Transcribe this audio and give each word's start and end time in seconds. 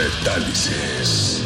Metálisis. 0.00 1.44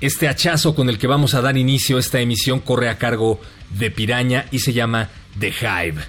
Este 0.00 0.28
hachazo 0.28 0.74
con 0.74 0.88
el 0.88 0.98
que 0.98 1.06
vamos 1.06 1.34
a 1.34 1.40
dar 1.40 1.56
inicio 1.56 1.96
a 1.96 2.00
esta 2.00 2.20
emisión 2.20 2.60
corre 2.60 2.90
a 2.90 2.98
cargo 2.98 3.40
de 3.70 3.90
Piraña 3.90 4.46
y 4.50 4.58
se 4.58 4.72
llama 4.72 5.08
The 5.40 5.48
Hive. 5.48 6.02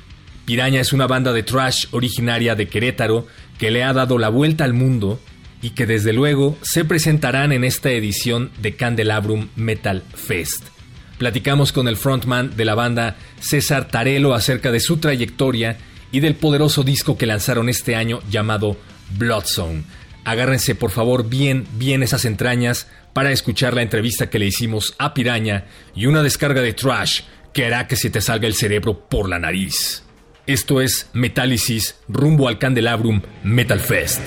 Piraña 0.45 0.81
es 0.81 0.94
una 0.94 1.07
banda 1.07 1.33
de 1.33 1.44
trash 1.44 1.85
originaria 1.91 2.55
de 2.55 2.67
Querétaro 2.67 3.27
que 3.57 3.72
le 3.72 3.83
ha 3.83 3.94
dado 3.94 4.17
la 4.17 4.29
vuelta 4.29 4.66
al 4.66 4.73
mundo 4.73 5.19
y 5.61 5.72
que 5.72 5.85
desde 5.85 6.13
luego 6.13 6.57
se 6.61 6.85
presentarán 6.85 7.51
en 7.51 7.63
esta 7.63 7.91
edición 7.91 8.51
de 8.62 8.75
Candelabrum 8.75 9.47
Metal 9.56 10.03
Fest. 10.13 10.76
Platicamos 11.17 11.72
con 11.72 11.88
el 11.88 11.97
frontman 11.97 12.55
de 12.55 12.66
la 12.66 12.75
banda 12.75 13.16
César 13.39 13.88
Tarelo 13.88 14.33
acerca 14.33 14.72
de 14.72 14.79
su 14.79 14.97
trayectoria 14.97 15.78
y 16.11 16.19
del 16.19 16.35
poderoso 16.35 16.83
disco 16.83 17.17
que 17.17 17.25
lanzaron 17.25 17.69
este 17.69 17.95
año 17.95 18.22
llamado 18.29 18.78
Bloodzone. 19.17 19.83
Agárrense 20.23 20.75
por 20.75 20.91
favor 20.91 21.29
bien, 21.29 21.66
bien 21.73 22.03
esas 22.03 22.25
entrañas 22.25 22.88
para 23.13 23.31
escuchar 23.31 23.73
la 23.73 23.81
entrevista 23.81 24.29
que 24.29 24.39
le 24.39 24.45
hicimos 24.45 24.94
a 25.00 25.13
Piraña 25.13 25.66
y 25.95 26.06
una 26.06 26.22
descarga 26.22 26.61
de 26.61 26.73
trash 26.73 27.22
que 27.53 27.66
hará 27.66 27.88
que 27.88 27.95
se 27.95 28.09
te 28.09 28.22
salga 28.22 28.47
el 28.47 28.53
cerebro 28.53 29.07
por 29.09 29.27
la 29.27 29.39
nariz. 29.39 30.03
Esto 30.45 30.81
es 30.81 31.09
Metálisis 31.13 31.95
rumbo 32.07 32.47
al 32.47 32.59
Candelabrum 32.59 33.22
Metal 33.44 33.79
Fest. 33.79 34.22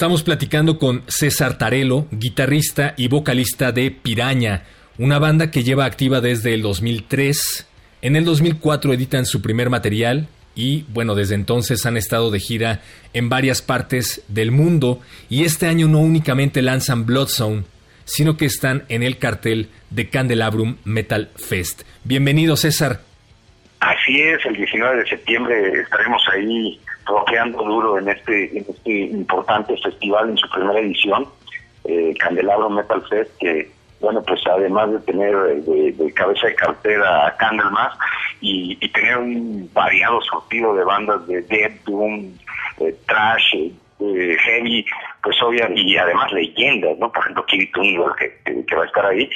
Estamos 0.00 0.22
platicando 0.22 0.78
con 0.78 1.02
César 1.08 1.58
Tarelo, 1.58 2.06
guitarrista 2.10 2.94
y 2.96 3.08
vocalista 3.08 3.70
de 3.70 3.90
Piraña, 3.90 4.62
una 4.96 5.18
banda 5.18 5.50
que 5.50 5.62
lleva 5.62 5.84
activa 5.84 6.22
desde 6.22 6.54
el 6.54 6.62
2003. 6.62 7.68
En 8.00 8.16
el 8.16 8.24
2004 8.24 8.94
editan 8.94 9.26
su 9.26 9.42
primer 9.42 9.68
material 9.68 10.26
y 10.54 10.86
bueno, 10.88 11.14
desde 11.14 11.34
entonces 11.34 11.84
han 11.84 11.98
estado 11.98 12.30
de 12.30 12.40
gira 12.40 12.80
en 13.12 13.28
varias 13.28 13.60
partes 13.60 14.24
del 14.28 14.52
mundo 14.52 15.02
y 15.28 15.44
este 15.44 15.66
año 15.66 15.86
no 15.86 15.98
únicamente 15.98 16.62
lanzan 16.62 17.04
Bloodzone, 17.04 17.64
sino 18.06 18.38
que 18.38 18.46
están 18.46 18.84
en 18.88 19.02
el 19.02 19.18
cartel 19.18 19.68
de 19.90 20.08
Candelabrum 20.08 20.78
Metal 20.84 21.28
Fest. 21.36 21.82
Bienvenido 22.04 22.56
César. 22.56 23.02
Así 23.80 24.18
es, 24.18 24.46
el 24.46 24.56
19 24.56 24.96
de 24.96 25.06
septiembre 25.10 25.82
estaremos 25.82 26.22
ahí 26.32 26.80
rockeando 27.10 27.62
duro 27.64 27.98
en 27.98 28.08
este, 28.08 28.58
este 28.58 28.90
importante 28.90 29.76
festival 29.78 30.30
en 30.30 30.36
su 30.36 30.48
primera 30.48 30.78
edición, 30.80 31.26
eh, 31.84 32.14
Candelabro 32.18 32.70
Metal 32.70 33.02
Fest, 33.08 33.30
que 33.38 33.70
bueno, 34.00 34.22
pues 34.22 34.40
además 34.46 34.90
de 34.92 34.98
tener 35.00 35.36
de, 35.62 36.12
cabeza 36.14 36.46
de 36.46 36.54
cartera 36.54 37.26
a 37.26 37.36
Candlemas 37.36 37.92
y, 38.40 38.78
y, 38.80 38.88
tener 38.88 39.18
un 39.18 39.70
variado 39.74 40.22
surtido 40.22 40.74
de 40.74 40.84
bandas 40.84 41.26
de 41.26 41.42
Dead, 41.42 41.72
Doom, 41.84 42.32
eh, 42.78 42.96
Trash, 43.06 43.54
eh, 44.00 44.36
Heavy, 44.38 44.84
pues 45.22 45.36
obvia, 45.42 45.68
y 45.74 45.96
además 45.96 46.32
leyendas, 46.32 46.96
¿no? 46.98 47.10
Por 47.12 47.22
ejemplo, 47.22 47.44
Kiri 47.46 47.70
que, 47.70 48.64
que 48.64 48.76
va 48.76 48.82
a 48.82 48.86
estar 48.86 49.06
ahí. 49.06 49.28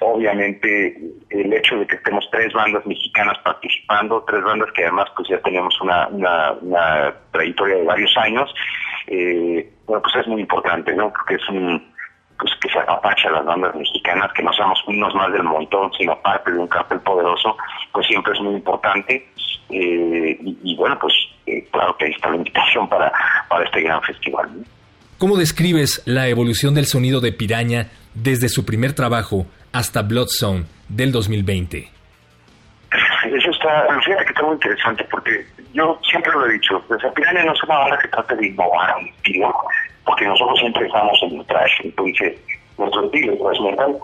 Obviamente, 0.00 0.96
el 1.30 1.52
hecho 1.52 1.78
de 1.78 1.86
que 1.86 1.96
estemos 1.96 2.28
tres 2.30 2.52
bandas 2.52 2.84
mexicanas 2.86 3.38
participando, 3.44 4.24
tres 4.26 4.42
bandas 4.42 4.70
que 4.72 4.82
además 4.82 5.08
pues 5.16 5.28
ya 5.28 5.38
tenemos 5.40 5.80
una, 5.80 6.08
una, 6.08 7.14
trayectoria 7.32 7.76
de 7.76 7.84
varios 7.84 8.16
años, 8.16 8.52
eh, 9.06 9.68
bueno, 9.86 10.02
pues 10.02 10.16
es 10.16 10.26
muy 10.26 10.40
importante, 10.42 10.94
¿no? 10.94 11.12
Porque 11.12 11.34
es 11.34 11.48
un 11.48 11.97
pues 12.38 12.52
que 12.60 12.68
se 12.68 12.78
apapacha 12.78 13.28
a 13.28 13.32
las 13.32 13.44
bandas 13.44 13.74
mexicanas, 13.74 14.32
que 14.32 14.42
no 14.42 14.52
seamos 14.52 14.78
unos 14.86 15.14
más 15.14 15.32
del 15.32 15.42
montón, 15.42 15.90
sino 15.98 16.16
parte 16.20 16.52
de 16.52 16.58
un 16.58 16.68
cartel 16.68 17.00
poderoso, 17.00 17.56
pues 17.92 18.06
siempre 18.06 18.32
es 18.32 18.40
muy 18.40 18.54
importante. 18.54 19.28
Eh, 19.70 20.38
y, 20.40 20.76
bueno, 20.76 20.98
pues 21.00 21.12
eh, 21.46 21.66
claro 21.70 21.96
que 21.96 22.06
ahí 22.06 22.12
está 22.12 22.30
la 22.30 22.36
invitación 22.36 22.88
para, 22.88 23.12
para 23.48 23.64
este 23.64 23.82
gran 23.82 24.00
festival. 24.02 24.48
¿Cómo 25.18 25.36
describes 25.36 26.02
la 26.06 26.28
evolución 26.28 26.74
del 26.74 26.86
sonido 26.86 27.20
de 27.20 27.32
Piraña 27.32 27.88
desde 28.14 28.48
su 28.48 28.64
primer 28.64 28.92
trabajo 28.92 29.46
hasta 29.72 30.02
Bloodzone 30.02 30.64
del 30.88 31.10
2020? 31.10 31.90
Eso 33.24 33.50
está, 33.50 33.86
fíjate 34.04 34.24
que 34.24 34.30
está 34.30 34.42
muy 34.42 34.54
interesante 34.54 35.04
porque 35.10 35.44
yo 35.74 36.00
siempre 36.08 36.32
lo 36.32 36.46
he 36.46 36.52
dicho, 36.52 36.82
pues, 36.86 37.00
Piraña 37.14 37.44
no 37.44 37.52
es 37.52 37.62
una 37.64 37.78
banda 37.78 37.98
que 37.98 38.08
trate 38.08 38.36
de 38.36 38.46
innovar 38.46 38.96
un 38.96 39.08
estilo, 39.08 39.54
porque 40.08 40.24
nosotros 40.24 40.58
siempre 40.58 40.86
estamos 40.86 41.18
en 41.22 41.38
el 41.38 41.44
trash, 41.44 41.80
entonces 41.84 42.38
nuestro 42.78 43.04
estilo 43.04 43.52
es 43.52 43.60
metal, 43.60 43.98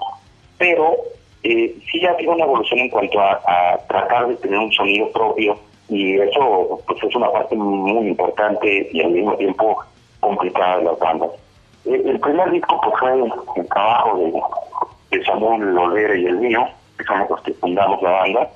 pero 0.58 0.96
eh, 1.42 1.74
sí 1.90 2.04
ha 2.04 2.10
habido 2.10 2.32
una 2.32 2.44
evolución 2.44 2.80
en 2.80 2.90
cuanto 2.90 3.18
a, 3.18 3.40
tratar 3.88 4.28
de 4.28 4.36
tener 4.36 4.58
un 4.58 4.70
sonido 4.70 5.10
propio 5.12 5.58
y 5.88 6.20
eso 6.20 6.78
pues 6.86 7.02
es 7.02 7.16
una 7.16 7.32
parte 7.32 7.56
muy 7.56 8.08
importante 8.08 8.90
y 8.92 9.00
al 9.00 9.12
mismo 9.12 9.34
tiempo 9.38 9.82
complicada 10.20 10.76
de 10.76 10.84
las 10.84 10.98
bandas. 10.98 11.30
Eh, 11.86 12.02
el, 12.04 12.20
primer 12.20 12.50
disco 12.50 12.78
pues, 12.82 12.94
fue 13.00 13.62
el 13.62 13.68
trabajo 13.68 14.18
de, 14.18 15.16
de 15.16 15.24
Samuel 15.24 15.74
Lolera 15.74 16.16
y 16.16 16.26
el 16.26 16.36
mío, 16.36 16.68
que 16.98 17.04
somos 17.04 17.30
los 17.30 17.40
que 17.44 17.54
fundamos 17.54 18.02
la 18.02 18.10
banda. 18.10 18.50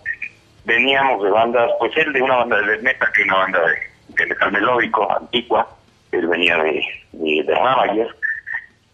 Veníamos 0.67 1.23
de 1.23 1.31
bandas, 1.31 1.71
pues 1.79 1.97
él 1.97 2.13
de 2.13 2.21
una 2.21 2.37
banda 2.37 2.61
de 2.61 2.77
metal, 2.83 3.09
que 3.15 3.23
una 3.23 3.37
banda 3.37 3.61
de, 3.61 4.23
de 4.23 4.27
metal 4.27 4.53
melódico, 4.53 5.11
antigua, 5.11 5.67
él 6.13 6.27
venía 6.27 6.57
de, 6.59 6.85
de, 7.13 7.43
de 7.43 8.09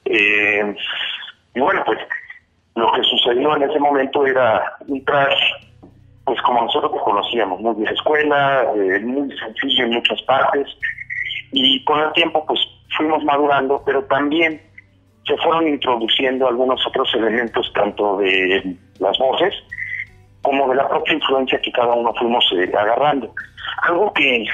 eh, 0.06 0.76
y 1.54 1.60
bueno, 1.60 1.82
pues 1.86 1.98
lo 2.74 2.92
que 2.92 3.02
sucedió 3.02 3.56
en 3.56 3.62
ese 3.62 3.78
momento 3.78 4.26
era 4.26 4.76
un 4.86 5.04
trash, 5.04 5.40
pues 6.24 6.40
como 6.42 6.62
nosotros 6.62 6.92
lo 6.92 7.00
conocíamos, 7.02 7.60
muy 7.60 7.84
de 7.84 7.92
escuela, 7.92 8.64
eh, 8.74 9.00
muy 9.00 9.30
sencillo 9.38 9.84
en 9.84 9.90
muchas 9.92 10.20
partes, 10.22 10.66
y 11.52 11.82
con 11.84 12.00
el 12.00 12.12
tiempo 12.12 12.44
pues 12.46 12.60
fuimos 12.96 13.22
madurando, 13.24 13.82
pero 13.86 14.02
también 14.04 14.60
se 15.26 15.36
fueron 15.38 15.68
introduciendo 15.68 16.48
algunos 16.48 16.84
otros 16.86 17.14
elementos, 17.14 17.72
tanto 17.74 18.18
de 18.18 18.76
las 18.98 19.16
voces 19.18 19.54
como 20.42 20.68
de 20.68 20.74
la 20.74 20.86
propia 20.88 21.14
influencia 21.14 21.58
que 21.60 21.72
cada 21.72 21.94
uno 21.94 22.12
fuimos 22.18 22.44
eh, 22.58 22.70
agarrando. 22.76 23.32
Algo 23.82 24.12
que 24.12 24.44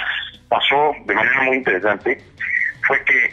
pasó 0.49 0.93
de 1.05 1.15
manera 1.15 1.43
muy 1.43 1.57
interesante 1.57 2.23
fue 2.91 3.05
que 3.05 3.33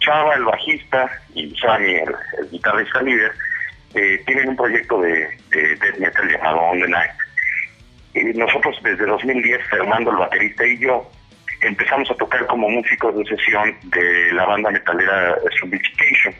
Chava, 0.00 0.34
el 0.34 0.44
bajista, 0.44 1.10
y 1.32 1.54
Sammy, 1.56 1.94
el, 1.94 2.50
guitarrista 2.50 3.02
líder, 3.02 3.32
eh, 3.94 4.20
tienen 4.26 4.48
un 4.48 4.56
proyecto 4.56 5.00
de, 5.00 5.28
de 5.50 5.76
death 5.76 5.98
metal 5.98 6.28
llamado 6.28 6.58
On 6.58 6.80
the 6.80 6.88
Night. 6.88 7.12
Y 8.14 8.24
nosotros 8.36 8.76
desde 8.82 9.06
2010, 9.06 9.60
Fernando, 9.68 10.10
el 10.10 10.16
baterista 10.16 10.66
y 10.66 10.78
yo, 10.78 11.08
empezamos 11.62 12.10
a 12.10 12.14
tocar 12.14 12.46
como 12.46 12.68
músicos 12.68 13.16
de 13.16 13.24
sesión 13.26 13.76
de 13.84 14.32
la 14.32 14.44
banda 14.44 14.70
metalera 14.70 15.36
Sophistication, 15.60 16.34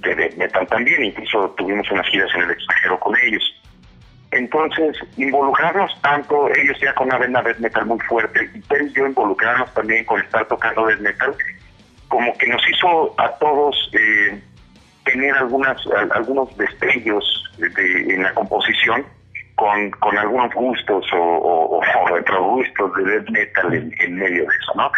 de 0.00 0.14
death 0.14 0.36
metal 0.36 0.66
también, 0.68 1.04
incluso 1.04 1.50
tuvimos 1.58 1.90
unas 1.90 2.08
giras 2.08 2.30
en 2.34 2.42
el 2.42 2.50
extranjero 2.52 2.98
con 3.00 3.14
ellos. 3.22 3.62
Entonces, 4.30 4.96
involucrarnos 5.16 6.00
tanto, 6.02 6.48
ellos 6.54 6.78
ya 6.80 6.94
con 6.94 7.08
una 7.08 7.18
banda 7.18 7.42
death 7.42 7.58
metal 7.58 7.84
muy 7.86 8.00
fuerte, 8.00 8.50
y 8.54 8.92
yo 8.92 9.06
involucrarnos 9.06 9.72
también 9.74 10.04
con 10.04 10.20
estar 10.20 10.46
tocando 10.46 10.86
death 10.86 11.00
metal, 11.00 11.34
como 12.08 12.32
que 12.38 12.46
nos 12.46 12.62
hizo 12.68 13.14
a 13.18 13.28
todos 13.38 13.90
eh, 13.92 14.42
tener 15.04 15.34
algunas 15.36 15.80
algunos 16.12 16.56
destellos 16.56 17.24
de, 17.58 18.14
en 18.14 18.22
la 18.22 18.34
composición 18.34 19.04
con, 19.56 19.90
con 19.92 20.16
algunos 20.16 20.52
gustos 20.54 21.04
o, 21.12 21.16
o, 21.16 21.80
o 21.80 22.42
gustos 22.54 22.94
de 22.94 23.04
death 23.04 23.30
metal 23.30 23.74
en, 23.74 24.14
medio 24.14 24.42
de 24.42 24.56
eso, 24.60 24.72
¿no? 24.76 24.90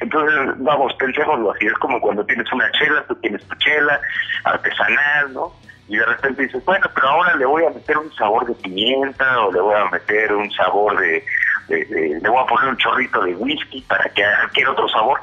Entonces, 0.00 0.54
vamos, 0.58 0.94
pensémoslo 0.94 1.50
así, 1.50 1.66
es 1.66 1.74
como 1.74 2.00
cuando 2.00 2.24
tienes 2.24 2.50
una 2.52 2.70
chela, 2.72 3.04
tú 3.08 3.14
tienes 3.16 3.44
tu 3.46 3.56
chela 3.56 4.00
artesanal, 4.44 5.32
¿no? 5.32 5.52
Y 5.88 5.96
de 5.96 6.06
repente 6.06 6.42
dices, 6.42 6.64
bueno, 6.64 6.86
pero 6.94 7.08
ahora 7.08 7.36
le 7.36 7.44
voy 7.44 7.64
a 7.64 7.70
meter 7.70 7.98
un 7.98 8.12
sabor 8.14 8.46
de 8.46 8.54
pimienta 8.54 9.40
o 9.40 9.52
le 9.52 9.60
voy 9.60 9.74
a 9.74 9.90
meter 9.90 10.32
un 10.32 10.50
sabor 10.52 10.98
de, 10.98 11.22
le 11.68 12.28
voy 12.28 12.42
a 12.42 12.46
poner 12.46 12.70
un 12.70 12.76
chorrito 12.76 13.22
de 13.22 13.34
whisky 13.34 13.82
para 13.82 14.08
que 14.10 14.24
adquiera 14.24 14.70
otro 14.70 14.88
sabor 14.88 15.20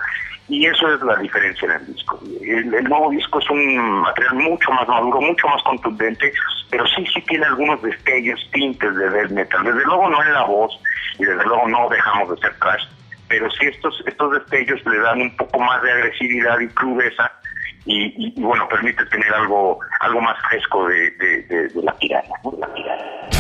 y 0.52 0.66
eso 0.66 0.94
es 0.94 1.02
la 1.02 1.16
diferencia 1.16 1.66
en 1.66 1.72
el 1.72 1.94
disco. 1.94 2.20
El, 2.42 2.84
nuevo 2.84 3.10
disco 3.10 3.40
es 3.40 3.50
un 3.50 4.02
material 4.02 4.36
mucho 4.36 4.70
más 4.72 4.86
maduro, 4.86 5.22
mucho 5.22 5.48
más 5.48 5.64
contundente, 5.64 6.34
pero 6.70 6.86
sí, 6.88 7.06
sí 7.14 7.22
tiene 7.22 7.46
algunos 7.46 7.82
destellos, 7.82 8.38
tintes 8.52 8.94
de 8.94 9.10
death 9.12 9.32
metal. 9.32 9.64
Desde 9.64 9.86
luego 9.86 10.10
no 10.10 10.22
en 10.22 10.34
la 10.34 10.44
voz, 10.44 10.78
y 11.18 11.24
desde 11.24 11.46
luego 11.46 11.70
no 11.70 11.88
dejamos 11.88 12.32
de 12.32 12.38
ser 12.42 12.54
trash, 12.60 12.84
pero 13.30 13.50
sí 13.52 13.68
estos, 13.68 14.04
estos 14.06 14.34
destellos 14.34 14.86
le 14.86 15.00
dan 15.00 15.22
un 15.22 15.38
poco 15.38 15.58
más 15.58 15.82
de 15.84 15.92
agresividad 15.94 16.60
y 16.60 16.68
crudeza, 16.68 17.32
y, 17.86 18.40
bueno, 18.42 18.68
permite 18.68 19.06
tener 19.06 19.34
algo 19.34 19.80
algo 20.02 20.22
más 20.22 20.38
fresco 20.50 20.88
de, 20.88 21.72
la. 21.76 21.94
La 22.60 22.74
tirada. 22.74 23.32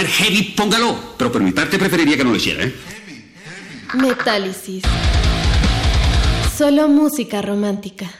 Poner 0.00 0.06
heavy, 0.06 0.42
póngalo. 0.56 1.14
Pero 1.16 1.32
por 1.32 1.42
mi 1.42 1.52
parte 1.52 1.78
preferiría 1.78 2.16
que 2.16 2.24
no 2.24 2.30
lo 2.30 2.36
hiciera, 2.36 2.64
¿eh? 2.64 2.74
Metálisis. 3.94 4.84
Solo 6.56 6.88
música 6.88 7.42
romántica. 7.42 8.10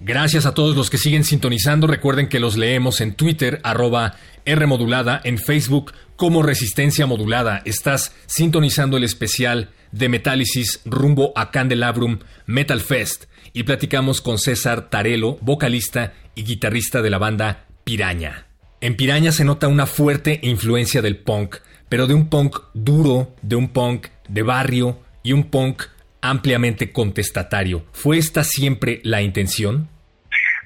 Gracias 0.00 0.46
a 0.46 0.54
todos 0.54 0.76
los 0.76 0.90
que 0.90 0.98
siguen 0.98 1.22
sintonizando. 1.22 1.86
Recuerden 1.86 2.28
que 2.28 2.40
los 2.40 2.56
leemos 2.56 3.00
en 3.00 3.14
Twitter, 3.14 3.60
arroba 3.62 4.16
Rmodulada, 4.44 5.20
en 5.22 5.38
Facebook 5.38 5.92
como 6.16 6.42
Resistencia 6.42 7.06
Modulada. 7.06 7.62
Estás 7.64 8.12
sintonizando 8.26 8.96
el 8.96 9.04
especial 9.04 9.70
de 9.92 10.08
Metálisis 10.08 10.80
rumbo 10.84 11.32
a 11.36 11.52
Candelabrum 11.52 12.18
Metal 12.46 12.80
Fest 12.80 13.26
y 13.52 13.64
platicamos 13.64 14.20
con 14.20 14.38
César 14.38 14.88
Tarelo, 14.88 15.36
vocalista 15.40 16.12
y 16.34 16.44
guitarrista 16.44 17.02
de 17.02 17.10
la 17.10 17.18
banda 17.18 17.66
Piraña. 17.84 18.46
En 18.80 18.96
Piraña 18.96 19.32
se 19.32 19.44
nota 19.44 19.68
una 19.68 19.86
fuerte 19.86 20.40
influencia 20.42 21.02
del 21.02 21.16
punk, 21.16 21.56
pero 21.88 22.06
de 22.06 22.14
un 22.14 22.28
punk 22.28 22.56
duro, 22.74 23.28
de 23.42 23.56
un 23.56 23.72
punk 23.72 24.08
de 24.28 24.42
barrio 24.42 24.98
y 25.22 25.32
un 25.32 25.50
punk 25.50 25.82
ampliamente 26.20 26.92
contestatario. 26.92 27.84
¿Fue 27.92 28.16
esta 28.18 28.44
siempre 28.44 29.00
la 29.04 29.22
intención? 29.22 29.88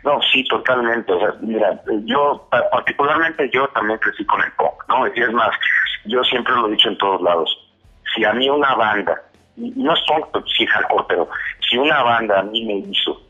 No, 0.04 0.20
sí, 0.32 0.44
totalmente. 0.44 1.12
O 1.12 1.18
sea, 1.18 1.34
mira, 1.40 1.82
yo, 2.04 2.48
particularmente 2.70 3.50
yo 3.52 3.66
también 3.68 3.98
crecí 3.98 4.24
con 4.24 4.40
el 4.40 4.52
punk, 4.52 4.88
¿no? 4.88 5.06
Y 5.08 5.20
es 5.20 5.32
más, 5.32 5.50
yo 6.04 6.22
siempre 6.24 6.54
lo 6.54 6.68
he 6.68 6.72
dicho 6.72 6.88
en 6.88 6.98
todos 6.98 7.20
lados. 7.22 7.50
Si 8.14 8.24
a 8.24 8.32
mí 8.32 8.48
una 8.48 8.74
banda, 8.76 9.20
no 9.56 9.94
es 9.94 10.00
punk, 10.06 10.46
sí 10.56 10.66
hardcore, 10.66 11.04
pero 11.08 11.28
si 11.68 11.78
una 11.78 12.02
banda 12.02 12.40
a 12.40 12.42
mí 12.42 12.64
me 12.64 12.74
hizo 12.90 13.20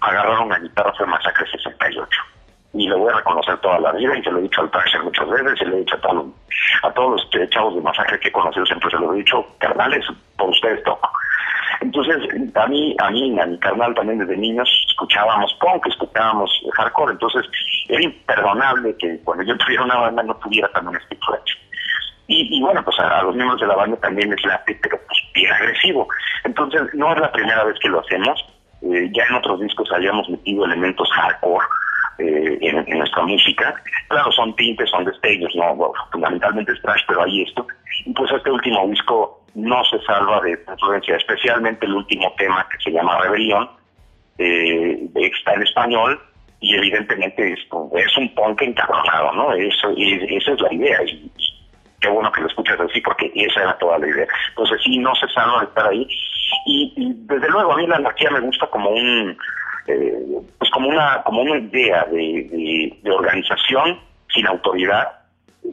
agarrar 0.00 0.40
una 0.40 0.58
guitarra 0.58 0.92
fue 0.96 1.06
Masacre 1.06 1.46
68. 1.50 2.08
Y 2.72 2.86
lo 2.86 2.98
voy 2.98 3.12
a 3.12 3.16
reconocer 3.16 3.58
toda 3.58 3.80
la 3.80 3.92
vida, 3.92 4.16
y 4.16 4.22
se 4.22 4.30
lo 4.30 4.38
he 4.38 4.42
dicho 4.42 4.60
al 4.60 4.70
Traxxer 4.70 5.02
muchas 5.02 5.28
veces, 5.28 5.60
y 5.60 5.64
le 5.64 5.76
he 5.76 5.80
dicho 5.80 5.96
a, 5.96 6.00
todos, 6.00 6.26
a 6.84 6.90
todos 6.92 7.20
los 7.32 7.50
chavos 7.50 7.74
de 7.74 7.80
Masacre 7.80 8.20
que 8.20 8.28
he 8.28 8.32
conocido, 8.32 8.64
se 8.64 8.74
lo 8.76 9.12
he 9.12 9.16
dicho, 9.16 9.44
carnales, 9.58 10.04
por 10.36 10.50
ustedes 10.50 10.82
toco. 10.84 11.10
Entonces, 11.80 12.16
a 12.54 12.66
mí, 12.68 12.94
a 13.00 13.10
mí, 13.10 13.40
a 13.40 13.46
mi 13.46 13.58
carnal 13.58 13.94
también 13.94 14.18
desde 14.18 14.36
niños 14.36 14.68
escuchábamos 14.88 15.52
punk, 15.54 15.86
escuchábamos 15.86 16.50
hardcore, 16.74 17.12
entonces 17.12 17.44
era 17.88 18.02
imperdonable 18.02 18.94
que 18.98 19.18
cuando 19.24 19.44
yo 19.44 19.56
tuviera 19.56 19.84
una 19.84 19.96
banda 19.96 20.22
no 20.22 20.36
tuviera 20.36 20.68
también 20.68 21.00
este 21.00 21.14
influencia. 21.14 21.56
Y, 22.30 22.46
y, 22.56 22.60
bueno, 22.60 22.80
pues 22.84 22.96
a, 23.00 23.24
los 23.24 23.34
miembros 23.34 23.60
de 23.60 23.66
la 23.66 23.74
banda 23.74 23.96
también 23.96 24.30
les 24.30 24.44
late, 24.44 24.78
pero 24.80 25.00
pues 25.04 25.18
bien 25.34 25.52
agresivo. 25.52 26.06
Entonces, 26.44 26.82
no 26.94 27.12
es 27.12 27.20
la 27.20 27.32
primera 27.32 27.64
vez 27.64 27.76
que 27.80 27.88
lo 27.88 27.98
hacemos. 27.98 28.40
Eh, 28.82 29.10
ya 29.12 29.24
en 29.24 29.34
otros 29.34 29.60
discos 29.60 29.90
habíamos 29.92 30.28
metido 30.28 30.64
elementos 30.64 31.10
hardcore 31.10 31.66
eh, 32.18 32.58
en, 32.60 32.98
nuestra 32.98 33.24
música. 33.24 33.74
Claro, 34.06 34.30
son 34.30 34.54
tintes, 34.54 34.88
son 34.90 35.04
destellos, 35.04 35.52
¿no? 35.56 35.92
fundamentalmente 36.12 36.70
es 36.70 36.80
trash, 36.82 37.02
pero 37.08 37.24
hay 37.24 37.42
esto. 37.42 37.66
Y 38.06 38.12
pues 38.12 38.30
este 38.30 38.52
último 38.52 38.86
disco 38.86 39.44
no 39.56 39.82
se 39.86 40.00
salva 40.02 40.40
de 40.42 40.52
influencia, 40.52 41.16
especialmente 41.16 41.84
el 41.84 41.94
último 41.94 42.32
tema 42.38 42.64
que 42.70 42.78
se 42.78 42.92
llama 42.92 43.18
Rebelión, 43.22 43.68
eh, 44.38 45.08
está 45.16 45.54
en 45.54 45.62
español 45.62 46.20
y 46.60 46.76
evidentemente 46.76 47.54
esto 47.54 47.90
es 47.96 48.16
un 48.16 48.32
punk 48.36 48.62
encabronado, 48.62 49.32
¿no? 49.32 49.52
Eso, 49.54 49.92
esa 49.96 50.52
es 50.52 50.60
la 50.60 50.72
idea. 50.72 51.02
Y, 51.02 51.28
qué 52.00 52.08
bueno 52.08 52.32
que 52.32 52.40
lo 52.40 52.48
escuchas 52.48 52.80
así 52.80 53.00
porque 53.00 53.30
esa 53.34 53.62
era 53.62 53.78
toda 53.78 53.98
la 53.98 54.08
idea. 54.08 54.26
Entonces 54.50 54.80
sí, 54.82 54.98
no 54.98 55.12
salva 55.14 55.60
de 55.60 55.66
estar 55.66 55.86
ahí. 55.88 56.06
Y, 56.66 57.14
desde 57.26 57.48
luego 57.48 57.72
a 57.72 57.76
mí 57.76 57.86
la 57.86 57.96
anarquía 57.96 58.30
me 58.30 58.40
gusta 58.40 58.66
como 58.68 58.90
un, 58.90 59.36
eh, 59.86 60.14
pues 60.58 60.70
como 60.70 60.88
una, 60.88 61.22
como 61.22 61.42
una 61.42 61.58
idea 61.58 62.04
de, 62.06 62.98
de 63.02 63.10
organización 63.10 64.00
sin 64.32 64.46
autoridad 64.46 65.08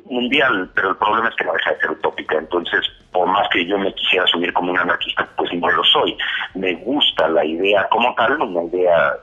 mundial, 0.06 0.70
pero 0.76 0.90
el 0.90 0.98
problema 0.98 1.30
es 1.30 1.36
que 1.36 1.46
no 1.46 1.54
deja 1.54 1.72
de 1.72 1.80
ser 1.80 1.92
utópica. 1.92 2.38
Entonces, 2.38 2.82
por 3.12 3.28
más 3.28 3.48
que 3.50 3.66
yo 3.66 3.78
me 3.78 3.94
quisiera 3.94 4.26
asumir 4.26 4.54
como 4.54 4.72
un 4.72 4.80
anarquista, 4.80 5.28
pues 5.36 5.52
no 5.54 5.70
lo 5.70 5.84
soy. 5.84 6.18
Me 6.56 6.74
gusta 6.76 7.28
la 7.30 7.46
idea 7.46 7.88
como 7.90 8.14
tal, 8.16 8.42
una 8.42 8.64
idea 8.64 9.14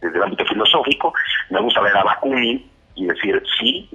desde 0.00 0.16
el 0.16 0.22
ámbito 0.22 0.44
filosófico, 0.44 1.12
me 1.50 1.60
gusta 1.60 1.80
ver 1.80 1.96
a 1.96 2.04
Bakunin 2.04 2.73
y 2.94 3.06
decir, 3.06 3.42
sí, 3.58 3.88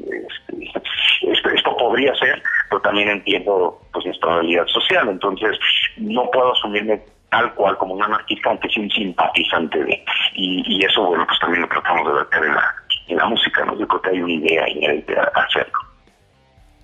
este, 1.22 1.56
esto, 1.56 1.78
podría 1.78 2.14
ser, 2.16 2.42
pero 2.70 2.82
también 2.82 3.10
entiendo 3.10 3.82
pues 3.94 4.06
nuestra 4.06 4.36
realidad 4.36 4.66
social. 4.68 5.08
Entonces, 5.10 5.58
no 5.98 6.30
puedo 6.32 6.54
asumirme 6.54 7.02
tal 7.30 7.54
cual 7.54 7.78
como 7.78 7.94
un 7.94 8.04
anarquista, 8.04 8.50
aunque 8.50 8.70
sí 8.70 8.80
un 8.80 8.90
simpatizante 8.90 9.84
de. 9.84 10.04
Y, 10.36 10.84
eso, 10.84 11.06
bueno, 11.06 11.26
pues 11.28 11.40
también 11.40 11.62
lo 11.62 11.70
tratamos 11.70 12.08
de 12.08 12.14
ver 12.14 12.50
en 12.50 12.56
la, 12.56 12.76
en 13.08 13.18
la 13.18 13.26
música, 13.26 13.66
¿no? 13.66 13.78
Yo 13.80 13.88
que 14.02 14.10
hay 14.10 14.22
una 14.22 14.34
idea 14.34 14.70
inherente 14.70 15.18
a 15.18 15.24
hacerlo. 15.42 15.80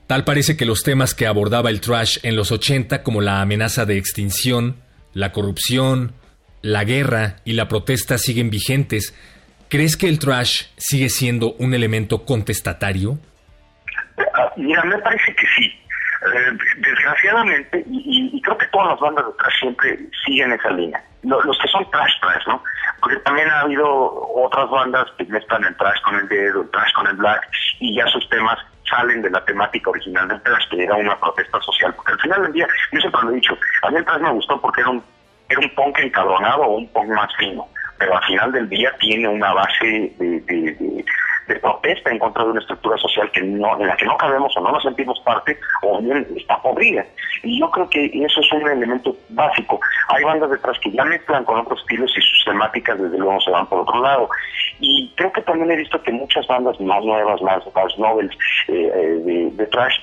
Tal 0.08 0.24
parece 0.24 0.56
que 0.56 0.66
los 0.66 0.84
temas 0.84 1.16
que 1.16 1.26
abordaba 1.26 1.72
el 1.72 1.82
trash 1.82 2.20
en 2.22 2.36
los 2.36 2.52
80 2.52 3.02
como 3.02 3.22
la 3.22 3.42
amenaza 3.42 3.86
de 3.86 3.98
extinción, 3.98 4.76
la 5.14 5.32
corrupción, 5.32 6.14
la 6.62 6.84
guerra 6.84 7.38
y 7.44 7.54
la 7.54 7.68
protesta 7.68 8.20
siguen 8.20 8.52
vigentes. 8.52 9.16
¿Crees 9.70 9.98
que 9.98 10.08
el 10.08 10.20
trash 10.20 10.68
sigue 10.78 11.10
siendo 11.10 11.54
un 11.54 11.74
elemento 11.74 12.24
contestatario? 12.24 13.18
Ah, 14.34 14.52
mira, 14.56 14.84
me 14.84 14.98
parece 15.00 15.36
que 15.36 15.48
sí. 15.58 15.82
Eh, 16.26 16.58
desgraciadamente, 16.78 17.84
y, 17.88 18.42
creo 18.42 18.58
que 18.58 18.66
todas 18.68 18.90
las 18.90 19.00
bandas 19.00 19.26
de 19.26 19.32
trash 19.34 19.60
siempre 19.60 20.00
siguen 20.26 20.52
esa 20.54 20.70
línea. 20.70 21.04
Los, 21.24 21.58
que 21.60 21.68
son 21.68 21.90
trash 21.92 22.14
trash, 22.22 22.48
¿no? 22.48 22.64
Porque 23.00 23.18
también 23.18 23.48
ha 23.50 23.62
habido 23.62 23.86
otras 24.36 24.70
bandas 24.70 25.06
que 25.18 25.26
mezclan 25.26 25.64
el 25.66 25.76
trash 25.78 26.00
con 26.02 26.16
el 26.16 26.28
dedo, 26.28 26.62
el 26.62 26.70
trash 26.72 26.94
con 26.94 27.08
el 27.08 27.16
black, 27.16 27.48
y 27.80 27.96
ya 27.96 28.08
sus 28.08 28.28
temas 28.30 28.58
salen 28.90 29.22
de 29.22 29.30
la 29.30 29.44
temática 29.46 29.90
original 29.90 30.28
del 30.28 30.42
trash, 30.42 30.68
que 30.70 30.84
era 30.84 30.96
una 30.96 31.20
protesta 31.20 31.60
social. 31.62 31.94
Porque 31.96 32.14
al 32.14 32.20
final 32.22 32.44
del 32.44 32.54
día, 32.54 32.68
yo 32.92 33.00
siempre 33.00 33.22
lo 33.24 33.32
he 33.32 33.36
dicho, 33.36 33.58
a 33.84 33.92
mí 33.92 33.98
el 33.98 34.06
trash 34.06 34.22
me 34.22 34.32
gustó 34.32 34.60
porque 34.62 34.82
era 34.82 34.90
un, 34.90 35.04
era 35.50 35.60
un 35.60 35.76
punk 35.76 36.00
encabronado 36.00 36.64
o 36.64 36.78
un 36.78 36.88
punk 36.90 37.10
más 37.10 37.36
fino, 37.38 37.68
pero 37.98 38.18
al 38.18 38.24
final 38.24 38.52
del 38.52 38.70
día 38.70 38.92
tiene 39.00 39.28
una 39.28 39.54
base 39.54 40.14
de, 40.18 40.42
de, 40.42 41.06
protesta 41.62 42.10
en 42.10 42.20
contra 42.20 42.44
de 42.44 42.52
una 42.52 42.60
estructura 42.60 42.98
social 42.98 43.30
que 43.32 43.42
no, 43.42 43.80
en 43.80 43.88
la 43.88 43.96
que 43.96 44.06
no 44.06 44.18
cabemos 44.18 44.56
o 44.58 44.62
no 44.62 44.72
nos 44.72 44.84
sentimos 44.84 45.20
parte 45.20 45.58
o 45.84 46.02
bien 46.02 46.28
está 46.36 46.60
podrida. 46.62 47.06
Y 47.44 47.60
yo 47.60 47.70
creo 47.70 47.90
que 47.90 48.06
eso 48.06 48.42
es 48.42 48.52
un 48.52 48.68
elemento 48.68 49.16
básico. 49.30 49.80
Hay 50.10 50.24
bandas 50.24 50.50
detrás 50.50 50.78
que 50.80 50.92
ya 50.92 51.06
mezclan 51.06 51.46
con 51.46 51.60
otros 51.60 51.80
estilos 51.82 52.12
y 52.18 52.22
sus 52.22 52.46
temáticas 52.46 53.00
desde 53.00 53.18
luego 53.20 53.40
se 53.42 53.52
van 53.52 53.68
por 53.68 53.82
otro 53.82 54.02
lado. 54.02 54.28
Y 54.80 55.14
creo 55.16 55.32
que 55.32 55.42
también 55.42 55.72
he 55.72 55.76
visto 55.76 56.02
que 56.02 56.12
muchas 56.12 56.48
bandas 56.48 56.80
más 56.82 57.04
nuevas, 57.04 57.42
más, 57.42 57.64
más 57.76 57.98
novels 58.00 58.36
eh, 58.68 58.92
eh, 58.94 59.22
de, 59.24 59.52
de 59.52 59.68
trash, 59.68 59.98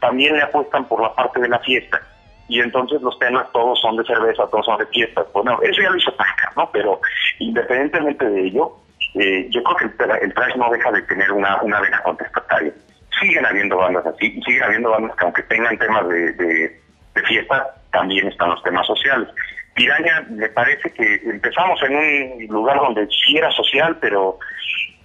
también 0.00 0.34
le 0.36 0.42
apuestan 0.42 0.84
por 0.86 1.00
la 1.00 1.14
parte 1.14 1.40
de 1.40 1.48
la 1.48 1.60
fiesta 1.60 2.00
y 2.48 2.60
entonces 2.60 3.00
los 3.02 3.18
temas 3.18 3.46
todos 3.52 3.78
son 3.80 3.96
de 3.96 4.04
cerveza, 4.04 4.46
todos 4.50 4.64
son 4.64 4.78
de 4.78 4.86
fiestas. 4.86 5.26
Bueno, 5.32 5.58
eso 5.62 5.82
ya 5.82 5.90
lo 5.90 5.96
hizo 5.96 6.16
Paca, 6.16 6.52
¿no? 6.56 6.70
Pero 6.72 7.00
independientemente 7.38 8.24
de 8.24 8.46
ello, 8.46 8.72
eh, 9.14 9.46
yo 9.50 9.62
creo 9.62 9.76
que 9.76 10.04
el, 10.04 10.10
el, 10.22 10.34
trash 10.34 10.56
no 10.56 10.70
deja 10.70 10.90
de 10.90 11.02
tener 11.02 11.30
una, 11.32 11.60
una 11.62 11.80
vena 11.80 12.02
contestataria. 12.02 12.72
Siguen 13.20 13.44
habiendo 13.44 13.76
bandas 13.76 14.06
así, 14.06 14.40
siguen 14.46 14.62
habiendo 14.62 14.90
bandas 14.90 15.16
que 15.16 15.24
aunque 15.24 15.42
tengan 15.44 15.76
temas 15.78 16.08
de, 16.08 16.32
de, 16.32 16.80
de 17.14 17.22
fiesta, 17.22 17.74
también 17.92 18.28
están 18.28 18.50
los 18.50 18.62
temas 18.62 18.86
sociales. 18.86 19.28
Piraña, 19.74 20.26
me 20.30 20.48
parece 20.48 20.90
que 20.92 21.14
empezamos 21.24 21.80
en 21.82 21.96
un 21.96 22.46
lugar 22.46 22.78
donde 22.78 23.06
sí 23.08 23.36
era 23.36 23.50
social, 23.52 23.96
pero 24.00 24.38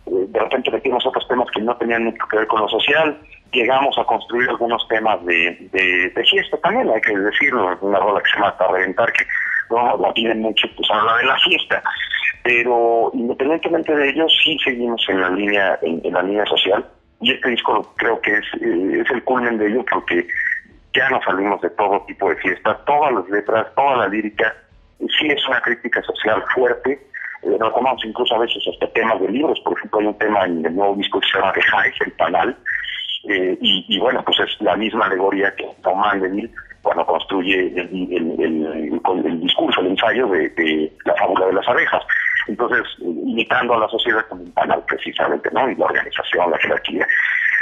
eh, 0.07 0.25
de 0.29 0.39
repente 0.39 0.71
metimos 0.71 1.05
otros 1.05 1.27
temas 1.27 1.47
que 1.51 1.61
no 1.61 1.75
tenían 1.77 2.05
mucho 2.05 2.25
que 2.29 2.37
ver 2.37 2.47
con 2.47 2.61
lo 2.61 2.69
social, 2.69 3.19
llegamos 3.53 3.97
a 3.97 4.03
construir 4.03 4.49
algunos 4.49 4.85
temas 4.87 5.23
de, 5.25 5.69
de, 5.71 6.23
fiesta 6.25 6.57
también, 6.57 6.89
hay 6.89 7.01
que 7.01 7.17
decirlo, 7.17 7.77
una 7.81 7.99
rola 7.99 8.21
que 8.21 8.29
se 8.29 8.35
llama 8.35 8.57
Para 8.57 8.71
Reventar, 8.73 9.11
que 9.13 9.25
no 9.69 9.97
la 9.97 10.13
piden 10.13 10.41
mucho, 10.41 10.67
pues 10.75 10.89
habla 10.91 11.17
de 11.17 11.25
la 11.25 11.37
fiesta, 11.39 11.83
pero 12.43 13.11
independientemente 13.13 13.95
de 13.95 14.09
ello, 14.09 14.25
sí 14.43 14.57
seguimos 14.63 15.03
en 15.07 15.21
la 15.21 15.29
línea, 15.29 15.79
en, 15.81 16.13
la 16.13 16.23
línea 16.23 16.45
social, 16.45 16.85
y 17.21 17.31
este 17.31 17.49
disco 17.49 17.93
creo 17.97 18.19
que 18.21 18.33
es, 18.33 18.45
eh, 18.61 19.01
es 19.01 19.11
el 19.11 19.23
culmen 19.23 19.57
de 19.57 19.67
ello, 19.67 19.85
porque 19.89 20.27
ya 20.93 21.09
nos 21.09 21.23
salimos 21.23 21.61
de 21.61 21.69
todo 21.71 22.03
tipo 22.07 22.29
de 22.29 22.35
fiesta, 22.37 22.77
todas 22.85 23.13
las 23.13 23.29
letras, 23.29 23.67
toda 23.75 23.97
la 23.97 24.07
lírica, 24.07 24.53
sí 24.99 25.27
es 25.27 25.47
una 25.47 25.61
crítica 25.61 26.01
social 26.03 26.43
fuerte, 26.53 26.91
eh, 27.43 27.57
retomamos 27.59 28.03
incluso 28.05 28.35
a 28.35 28.39
veces 28.39 28.63
hasta 28.71 28.91
temas 28.93 29.19
de 29.21 29.29
libros, 29.29 29.59
por 29.61 29.77
ejemplo 29.77 29.99
hay 29.99 30.07
un 30.07 30.17
tema 30.17 30.45
en 30.45 30.65
el 30.65 30.75
nuevo 30.75 30.95
disco 30.95 31.19
que 31.19 31.27
se 31.27 31.37
llama 31.37 31.53
Hive, 31.55 31.95
el 32.05 32.11
panal, 32.13 32.57
eh, 33.29 33.57
y, 33.61 33.99
bueno, 33.99 34.21
pues 34.25 34.39
es 34.39 34.61
la 34.61 34.75
misma 34.75 35.05
alegoría 35.05 35.55
que 35.55 35.65
Tomás 35.81 36.21
Deville 36.21 36.51
cuando 36.81 37.05
construye 37.05 37.67
el, 37.67 37.77
el, 38.11 39.01
el, 39.25 39.39
discurso, 39.39 39.79
el 39.79 39.87
ensayo 39.87 40.27
de, 40.27 40.91
la 41.05 41.15
fábula 41.15 41.45
de 41.45 41.53
las 41.53 41.67
abejas. 41.67 42.03
entonces 42.47 42.83
imitando 42.99 43.75
a 43.75 43.79
la 43.79 43.87
sociedad 43.87 44.25
convencional 44.27 44.83
precisamente, 44.85 45.49
¿no? 45.53 45.69
Y 45.69 45.75
la 45.75 45.85
organización, 45.85 46.51
la 46.51 46.57
jerarquía. 46.57 47.07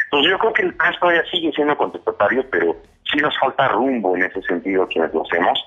Entonces 0.05 0.31
yo 0.31 0.39
creo 0.39 0.53
que 0.53 0.61
el 0.63 0.73
PAS 0.73 0.99
todavía 0.99 1.23
sigue 1.31 1.51
siendo 1.51 1.77
contestatario, 1.77 2.43
pero 2.49 2.75
sí 3.11 3.19
nos 3.19 3.37
falta 3.37 3.67
rumbo 3.67 4.15
en 4.15 4.23
ese 4.23 4.41
sentido 4.41 4.87
quienes 4.87 5.13
lo 5.13 5.21
hacemos, 5.21 5.63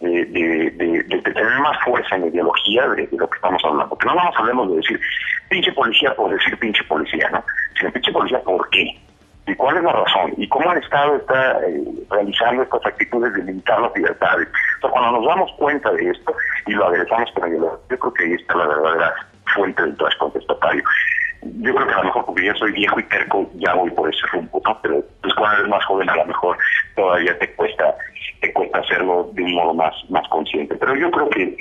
de, 0.00 0.24
de, 0.26 1.22
tener 1.22 1.58
más 1.60 1.82
fuerza 1.84 2.16
en 2.16 2.22
la 2.22 2.28
ideología 2.28 2.88
de, 2.90 3.08
lo 3.12 3.28
que 3.28 3.36
estamos 3.36 3.62
hablando. 3.64 3.88
Porque 3.88 4.06
no 4.06 4.14
nos 4.14 4.36
hablemos 4.36 4.70
de 4.70 4.76
decir 4.76 5.00
pinche 5.48 5.72
policía 5.72 6.14
por 6.14 6.30
decir 6.30 6.56
pinche 6.58 6.84
policía, 6.84 7.28
¿no? 7.30 7.42
Sino 7.78 7.90
pinche 7.92 8.12
policía 8.12 8.40
por 8.42 8.68
qué. 8.70 8.96
¿Y 9.48 9.54
cuál 9.54 9.78
es 9.78 9.82
la 9.82 9.92
razón? 9.92 10.34
¿Y 10.36 10.46
cómo 10.48 10.70
el 10.72 10.78
Estado 10.78 11.16
está 11.16 11.58
eh, 11.66 11.82
realizando 12.10 12.62
estas 12.62 12.84
actitudes 12.84 13.32
de 13.32 13.44
limitar 13.44 13.80
las 13.80 13.96
libertades? 13.96 14.46
Cuando 14.82 15.12
nos 15.12 15.26
damos 15.26 15.50
cuenta 15.56 15.90
de 15.92 16.10
esto 16.10 16.34
y 16.66 16.72
lo 16.72 16.86
aderezamos 16.86 17.30
con 17.32 17.50
el 17.50 17.58
yo 17.58 17.98
creo 17.98 18.12
que 18.12 18.24
ahí 18.24 18.32
está 18.34 18.56
la 18.56 18.66
verdadera 18.66 19.14
fuente 19.54 19.82
del 19.82 19.96
trash 19.96 20.16
contestatario. 20.18 20.82
Yo 21.42 21.74
creo 21.74 21.86
que 21.86 21.94
a 21.94 21.98
lo 21.98 22.04
mejor 22.04 22.26
porque 22.26 22.44
yo 22.44 22.54
soy 22.56 22.72
viejo 22.72 23.00
y 23.00 23.04
terco, 23.04 23.50
ya 23.54 23.72
voy 23.72 23.90
por 23.90 24.12
ese 24.12 24.26
rumbo, 24.32 24.60
¿no? 24.66 24.78
Pero 24.82 25.02
pues 25.22 25.34
cuando 25.34 25.58
eres 25.58 25.70
más 25.70 25.84
joven 25.86 26.10
a 26.10 26.16
lo 26.16 26.26
mejor 26.26 26.58
todavía 26.94 27.38
te 27.38 27.54
cuesta, 27.54 27.94
te 28.42 28.52
cuesta 28.52 28.80
hacerlo 28.80 29.30
de 29.32 29.44
un 29.44 29.54
modo 29.54 29.72
más, 29.72 29.94
más 30.10 30.28
consciente. 30.28 30.74
Pero 30.74 30.94
yo 30.94 31.10
creo 31.10 31.30
que 31.30 31.56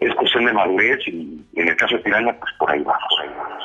es 0.00 0.14
cuestión 0.14 0.46
de 0.46 0.52
madurez 0.54 1.06
y 1.06 1.44
en 1.56 1.68
el 1.68 1.76
caso 1.76 1.96
de 1.96 2.02
Piraña, 2.02 2.34
pues 2.40 2.52
por 2.58 2.70
ahí 2.70 2.82
vamos. 2.82 3.20
Ahí 3.20 3.28
vamos. 3.36 3.64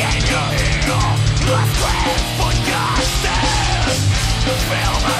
Can 0.00 0.16
you 0.16 0.42
hear 0.56 1.00
the 1.46 1.58
screams 1.70 2.28
for 2.38 2.52
justice? 2.68 4.00
Feel 4.68 4.96
the 5.06 5.19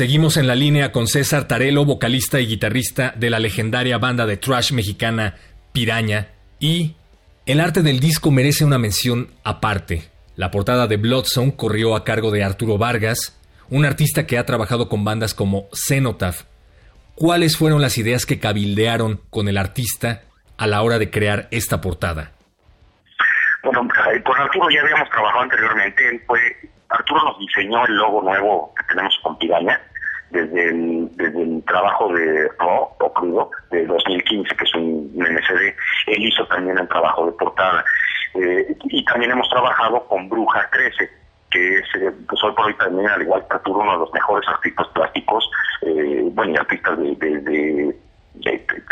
Seguimos 0.00 0.38
en 0.38 0.46
la 0.46 0.54
línea 0.54 0.92
con 0.92 1.06
César 1.06 1.46
Tarelo, 1.46 1.84
vocalista 1.84 2.40
y 2.40 2.46
guitarrista 2.46 3.12
de 3.16 3.28
la 3.28 3.38
legendaria 3.38 3.98
banda 3.98 4.24
de 4.24 4.38
trash 4.38 4.72
mexicana 4.72 5.34
Piraña. 5.74 6.28
Y 6.58 6.96
el 7.44 7.60
arte 7.60 7.82
del 7.82 8.00
disco 8.00 8.30
merece 8.30 8.64
una 8.64 8.78
mención 8.78 9.28
aparte. 9.44 10.08
La 10.36 10.50
portada 10.50 10.86
de 10.86 10.96
Bloodzone 10.96 11.54
corrió 11.54 11.94
a 11.94 12.02
cargo 12.02 12.30
de 12.30 12.42
Arturo 12.42 12.78
Vargas, 12.78 13.38
un 13.68 13.84
artista 13.84 14.26
que 14.26 14.38
ha 14.38 14.46
trabajado 14.46 14.88
con 14.88 15.04
bandas 15.04 15.34
como 15.34 15.68
Cenotaph. 15.74 16.44
¿Cuáles 17.14 17.58
fueron 17.58 17.82
las 17.82 17.98
ideas 17.98 18.24
que 18.24 18.40
cabildearon 18.40 19.20
con 19.28 19.48
el 19.48 19.58
artista 19.58 20.22
a 20.56 20.66
la 20.66 20.80
hora 20.80 20.98
de 20.98 21.10
crear 21.10 21.46
esta 21.50 21.82
portada? 21.82 22.32
Bueno, 23.62 23.86
eh, 24.14 24.22
con 24.22 24.40
Arturo 24.40 24.70
ya 24.70 24.80
habíamos 24.80 25.10
trabajado 25.10 25.42
anteriormente. 25.42 26.24
Arturo 26.88 27.22
nos 27.22 27.38
diseñó 27.38 27.84
el 27.84 27.96
logo 27.96 28.22
nuevo 28.22 28.72
que 28.74 28.94
tenemos 28.94 29.14
con 29.22 29.36
Piraña 29.36 29.78
desde 30.30 30.68
el, 30.68 31.08
desde 31.16 31.42
el 31.42 31.62
trabajo 31.64 32.12
de 32.12 32.48
Raw 32.58 32.88
o 32.98 33.12
Crudo 33.12 33.50
de 33.70 33.86
2015, 33.86 34.56
que 34.56 34.64
es 34.64 34.74
un, 34.74 35.12
MCD. 35.14 35.74
Él 36.06 36.24
hizo 36.24 36.46
también 36.46 36.78
el 36.78 36.88
trabajo 36.88 37.26
de 37.26 37.32
portada. 37.32 37.84
Eh, 38.34 38.76
y 38.84 39.04
también 39.04 39.32
hemos 39.32 39.48
trabajado 39.48 40.06
con 40.06 40.28
Bruja 40.28 40.68
13, 40.70 41.10
que 41.50 41.78
es, 41.78 41.84
eh, 41.96 42.12
pues 42.28 42.42
hoy 42.44 42.52
por 42.52 42.66
hoy 42.66 42.74
también, 42.74 43.08
al 43.08 43.22
igual 43.22 43.44
que 43.48 43.56
Arturo, 43.56 43.80
uno 43.80 43.92
de 43.92 43.98
los 43.98 44.12
mejores 44.12 44.48
artistas 44.48 44.86
plásticos, 44.88 45.50
eh, 45.82 46.22
bueno, 46.32 46.52
y 46.52 46.56
artistas 46.56 46.98
de, 46.98 47.16
de, 47.16 47.96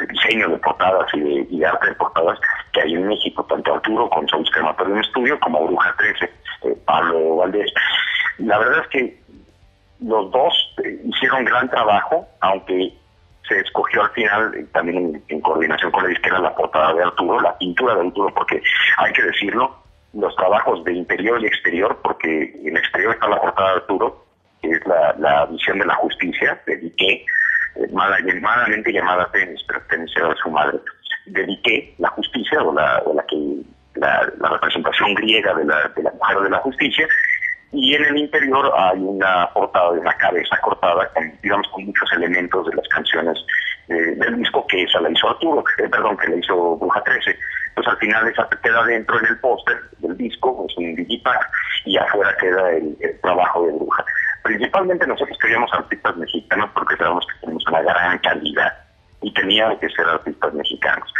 diseño 0.08 0.48
de 0.48 0.58
portadas 0.58 1.06
y 1.14 1.56
de, 1.56 1.66
arte 1.66 1.88
de 1.88 1.94
portadas 1.94 2.38
que 2.72 2.80
hay 2.82 2.94
en 2.94 3.06
México, 3.06 3.44
tanto 3.44 3.74
Arturo 3.74 4.10
con 4.10 4.26
su 4.28 4.36
en 4.36 4.98
estudio 4.98 5.38
como 5.40 5.66
Bruja 5.66 5.94
13, 5.98 6.30
Pablo 6.84 7.36
Valdés. 7.36 7.72
La 8.38 8.58
verdad 8.58 8.82
es 8.82 8.88
que 8.88 9.27
los 10.00 10.30
dos 10.30 10.74
hicieron 11.04 11.44
gran 11.44 11.68
trabajo, 11.68 12.26
aunque 12.40 12.92
se 13.48 13.60
escogió 13.60 14.02
al 14.02 14.10
final, 14.10 14.54
eh, 14.54 14.66
también 14.72 15.22
en, 15.28 15.40
coordinación 15.40 15.90
con 15.90 16.02
la 16.02 16.10
disquera, 16.10 16.38
la 16.38 16.54
portada 16.54 16.92
de 16.94 17.02
Arturo, 17.02 17.40
la 17.40 17.56
pintura 17.58 17.94
de 17.94 18.06
Arturo, 18.06 18.32
porque 18.34 18.62
hay 18.98 19.12
que 19.12 19.22
decirlo, 19.22 19.76
los 20.12 20.34
trabajos 20.36 20.84
de 20.84 20.92
interior 20.92 21.42
y 21.42 21.46
exterior, 21.46 21.98
porque 22.02 22.52
en 22.64 22.76
exterior 22.76 23.14
está 23.14 23.28
la 23.28 23.40
portada 23.40 23.70
de 23.70 23.76
Arturo, 23.76 24.24
que 24.62 24.70
es 24.70 24.80
la, 24.86 25.46
visión 25.46 25.78
de 25.78 25.86
la 25.86 25.94
justicia, 25.94 26.60
dediqué, 26.66 27.24
eh, 27.76 27.88
malamente 27.92 28.92
llamada 28.92 29.30
tenis, 29.32 29.62
pero 29.66 29.80
tenis 29.88 30.10
era 30.16 30.28
de 30.28 30.36
su 30.36 30.50
madre, 30.50 30.78
dediqué 31.26 31.94
la 31.98 32.08
justicia 32.10 32.62
o 32.62 32.74
la, 32.74 33.02
o 33.06 33.14
la 33.14 33.22
que 33.24 33.36
la, 33.94 34.30
representación 34.50 35.14
griega 35.14 35.54
de 35.54 35.64
la, 35.64 35.88
de 35.94 36.02
la 36.02 36.10
mujer 36.12 36.40
de 36.40 36.50
la 36.50 36.58
justicia, 36.58 37.08
y 37.72 37.94
en 37.94 38.04
el 38.04 38.16
interior 38.16 38.72
hay 38.76 38.98
una 38.98 39.50
portada 39.52 39.92
de 39.92 40.00
una 40.00 40.14
cabeza 40.14 40.56
cortada 40.62 41.08
con, 41.14 41.32
digamos, 41.42 41.68
con 41.68 41.84
muchos 41.84 42.10
elementos 42.14 42.66
de 42.66 42.76
las 42.76 42.88
canciones 42.88 43.38
del 43.88 44.36
disco 44.36 44.66
que 44.66 44.82
esa 44.82 45.00
la 45.00 45.10
hizo 45.10 45.28
Arturo, 45.30 45.64
eh, 45.78 45.88
perdón, 45.88 46.16
que 46.18 46.28
la 46.28 46.36
hizo 46.36 46.76
Bruja 46.76 47.02
13. 47.02 47.38
Pues 47.74 47.86
al 47.86 47.96
final 47.98 48.28
esa 48.28 48.48
queda 48.62 48.84
dentro 48.84 49.18
en 49.18 49.26
el 49.26 49.38
póster 49.38 49.76
del 49.98 50.16
disco, 50.16 50.66
es 50.68 50.76
un 50.76 50.94
digipack, 50.94 51.50
y 51.84 51.96
afuera 51.96 52.34
queda 52.38 52.70
el, 52.72 52.96
trabajo 53.22 53.66
de 53.66 53.72
Bruja. 53.72 54.04
Principalmente 54.42 55.06
nosotros 55.06 55.38
queríamos 55.40 55.72
artistas 55.72 56.16
mexicanos 56.16 56.70
porque 56.74 56.96
sabemos 56.96 57.26
que 57.26 57.40
tenemos 57.40 57.64
una 57.66 57.82
gran 57.82 58.18
calidad 58.18 58.72
y 59.22 59.32
tenían 59.32 59.78
que 59.78 59.88
ser 59.90 60.06
artistas 60.06 60.54
mexicanos. 60.54 61.12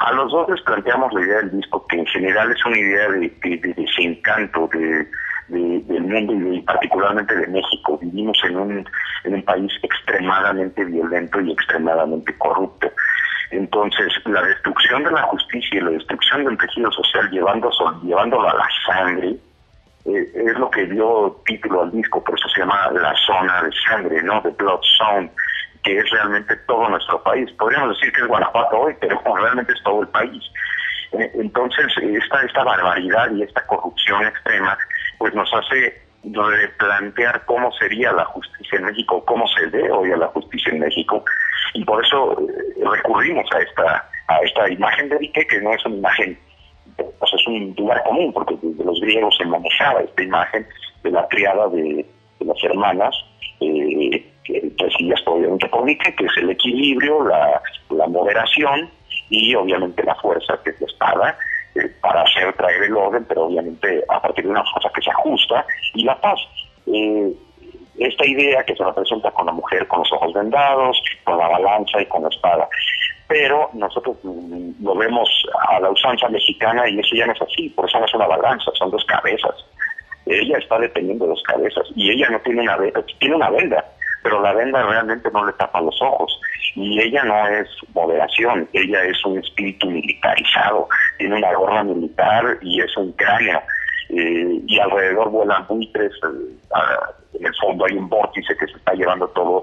A 0.00 0.12
los 0.12 0.30
dos 0.30 0.48
les 0.50 0.60
planteamos 0.62 1.12
la 1.12 1.20
idea 1.22 1.36
del 1.38 1.52
disco, 1.52 1.86
que 1.86 1.98
en 1.98 2.06
general 2.06 2.50
es 2.50 2.64
una 2.64 2.78
idea 2.78 3.08
de, 3.08 3.18
de, 3.18 3.56
de 3.56 3.74
desencanto, 3.74 4.68
de 4.72 5.06
del 5.48 6.02
mundo 6.02 6.54
y 6.54 6.60
particularmente 6.62 7.34
de 7.36 7.46
México. 7.48 7.98
Vivimos 8.00 8.38
en 8.44 8.56
un, 8.56 8.88
en 9.24 9.34
un 9.34 9.42
país 9.42 9.72
extremadamente 9.82 10.84
violento 10.84 11.40
y 11.40 11.52
extremadamente 11.52 12.36
corrupto. 12.38 12.90
Entonces, 13.50 14.12
la 14.24 14.42
destrucción 14.42 15.04
de 15.04 15.12
la 15.12 15.22
justicia 15.22 15.78
y 15.78 15.82
la 15.82 15.90
destrucción 15.90 16.44
del 16.44 16.58
tejido 16.58 16.90
social 16.90 17.30
llevando, 17.30 17.70
llevándolo 18.02 18.48
a 18.48 18.54
la 18.54 18.68
sangre 18.86 19.36
eh, 20.06 20.32
es 20.34 20.58
lo 20.58 20.70
que 20.70 20.86
dio 20.86 21.40
título 21.46 21.82
al 21.82 21.92
disco, 21.92 22.22
por 22.22 22.38
eso 22.38 22.48
se 22.48 22.60
llama 22.60 22.90
La 22.92 23.14
Zona 23.26 23.62
de 23.62 23.70
Sangre, 23.88 24.22
¿no? 24.22 24.40
The 24.42 24.50
Blood 24.50 24.80
Zone, 24.98 25.30
que 25.82 25.98
es 25.98 26.10
realmente 26.10 26.56
todo 26.68 26.88
nuestro 26.88 27.22
país. 27.22 27.50
Podríamos 27.52 27.90
decir 27.90 28.12
que 28.12 28.20
es 28.20 28.26
Guanajuato 28.26 28.78
hoy, 28.78 28.94
pero 29.00 29.20
realmente 29.36 29.72
es 29.72 29.82
todo 29.82 30.02
el 30.02 30.08
país. 30.08 30.42
Eh, 31.12 31.30
entonces, 31.34 31.86
esta, 31.98 32.42
esta 32.42 32.64
barbaridad 32.64 33.32
y 33.32 33.42
esta 33.42 33.64
corrupción 33.66 34.24
extrema 34.26 34.76
pues 35.18 35.34
nos 35.34 35.52
hace 35.52 36.02
replantear 36.24 37.44
cómo 37.44 37.70
sería 37.72 38.12
la 38.12 38.24
justicia 38.24 38.78
en 38.78 38.86
México, 38.86 39.24
cómo 39.24 39.46
se 39.48 39.66
ve 39.66 39.90
hoy 39.90 40.10
a 40.12 40.16
la 40.16 40.26
justicia 40.28 40.72
en 40.72 40.80
México, 40.80 41.24
y 41.74 41.84
por 41.84 42.04
eso 42.04 42.36
eh, 42.40 42.84
recurrimos 42.84 43.46
a 43.52 43.58
esta 43.60 44.10
a 44.28 44.38
esta 44.38 44.70
imagen 44.70 45.08
de 45.08 45.18
Dique, 45.18 45.46
que 45.46 45.60
no 45.60 45.72
es 45.72 45.84
una 45.86 45.96
imagen, 45.96 46.38
pues 46.96 47.32
es 47.32 47.46
un 47.46 47.74
lugar 47.76 48.02
común, 48.04 48.32
porque 48.32 48.56
desde 48.60 48.84
los 48.84 49.00
griegos 49.00 49.36
se 49.36 49.44
manejaba 49.44 50.00
esta 50.00 50.22
imagen 50.22 50.66
de 51.02 51.10
la 51.10 51.28
triada 51.28 51.68
de, 51.68 52.04
las 52.40 52.64
hermanas, 52.64 53.14
eh, 53.60 54.24
presididas 54.78 55.20
obviamente 55.26 55.68
por 55.68 55.84
Dique, 55.84 56.14
que 56.14 56.24
es 56.24 56.36
el 56.38 56.50
equilibrio, 56.50 57.24
la, 57.24 57.62
la 57.90 58.06
moderación 58.08 58.90
y 59.30 59.54
obviamente 59.54 60.02
la 60.04 60.14
fuerza, 60.16 60.58
que 60.64 60.70
es 60.70 60.80
la 60.80 60.86
espada, 60.86 61.38
eh, 61.78 61.92
para 62.00 62.22
hacer 62.22 62.52
traer 62.54 62.82
el 62.82 62.96
orden, 62.96 63.24
pero 63.28 63.44
obviamente 63.44 64.04
a 64.08 64.20
partir 64.20 64.44
de 64.44 64.50
una 64.50 64.64
fuerza 64.64 64.90
que 64.94 65.02
se 65.02 65.10
ajusta, 65.10 65.64
y 65.94 66.04
la 66.04 66.20
paz. 66.20 66.40
Eh, 66.86 67.32
esta 67.98 68.26
idea 68.26 68.62
que 68.64 68.76
se 68.76 68.84
representa 68.84 69.30
con 69.30 69.46
la 69.46 69.52
mujer 69.52 69.86
con 69.88 70.00
los 70.00 70.12
ojos 70.12 70.32
vendados, 70.34 71.02
con 71.24 71.38
la 71.38 71.48
balanza 71.48 72.00
y 72.00 72.06
con 72.06 72.22
la 72.22 72.28
espada. 72.28 72.68
Pero 73.28 73.70
nosotros 73.72 74.16
mm, 74.22 74.84
lo 74.84 74.94
vemos 74.94 75.28
a 75.68 75.80
la 75.80 75.90
usanza 75.90 76.28
mexicana 76.28 76.88
y 76.88 76.98
eso 76.98 77.16
ya 77.16 77.26
no 77.26 77.32
es 77.32 77.42
así, 77.42 77.68
por 77.70 77.88
eso 77.88 77.98
no 77.98 78.04
es 78.04 78.14
una 78.14 78.26
balanza, 78.26 78.70
son 78.74 78.90
dos 78.90 79.04
cabezas. 79.06 79.54
Ella 80.26 80.58
está 80.58 80.78
dependiendo 80.78 81.24
de 81.24 81.30
dos 81.30 81.42
cabezas 81.44 81.86
y 81.94 82.10
ella 82.10 82.28
no 82.30 82.40
tiene 82.40 82.62
una 82.62 82.78
tiene 83.18 83.36
una 83.36 83.50
venda, 83.50 83.84
pero 84.26 84.42
la 84.42 84.52
venda 84.54 84.82
realmente 84.82 85.30
no 85.30 85.46
le 85.46 85.52
tapa 85.52 85.80
los 85.80 86.02
ojos. 86.02 86.40
Y 86.74 87.00
ella 87.00 87.22
no 87.22 87.46
es 87.46 87.68
moderación, 87.94 88.68
ella 88.72 89.04
es 89.04 89.24
un 89.24 89.38
espíritu 89.38 89.88
militarizado, 89.88 90.88
tiene 91.16 91.36
una 91.36 91.54
gorra 91.54 91.84
militar 91.84 92.58
y 92.60 92.80
es 92.80 92.96
un 92.96 93.12
cráneo. 93.12 93.62
Eh, 94.08 94.60
y 94.66 94.80
alrededor 94.80 95.30
vuelan 95.30 95.64
buitres, 95.68 96.10
eh, 96.12 97.38
en 97.38 97.46
el 97.46 97.54
fondo 97.54 97.84
hay 97.84 97.96
un 97.96 98.08
vórtice 98.08 98.56
que 98.56 98.66
se 98.66 98.76
está 98.76 98.94
llevando 98.94 99.28
todo, 99.28 99.62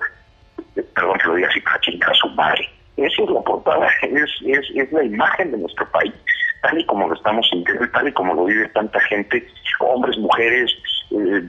eh, 0.78 0.86
perdón 0.96 1.18
que 1.18 1.28
lo 1.28 1.36
diga 1.36 1.50
así, 1.50 1.60
para 1.60 1.80
chingar 1.82 2.12
a 2.12 2.14
su 2.14 2.30
madre. 2.30 2.70
Esa 2.96 3.22
es 3.22 3.30
la 3.30 3.42
portada, 3.42 3.90
es, 4.02 4.30
es, 4.46 4.66
es 4.76 4.92
la 4.94 5.04
imagen 5.04 5.52
de 5.52 5.58
nuestro 5.58 5.92
país, 5.92 6.14
tal 6.62 6.80
y 6.80 6.86
como 6.86 7.10
lo 7.10 7.16
estamos 7.16 7.46
sintiendo, 7.50 7.86
tal 7.90 8.08
y 8.08 8.14
como 8.14 8.34
lo 8.34 8.46
vive 8.46 8.70
tanta 8.70 9.00
gente, 9.02 9.46
hombres, 9.80 10.18
mujeres, 10.18 10.72
eh, 11.14 11.44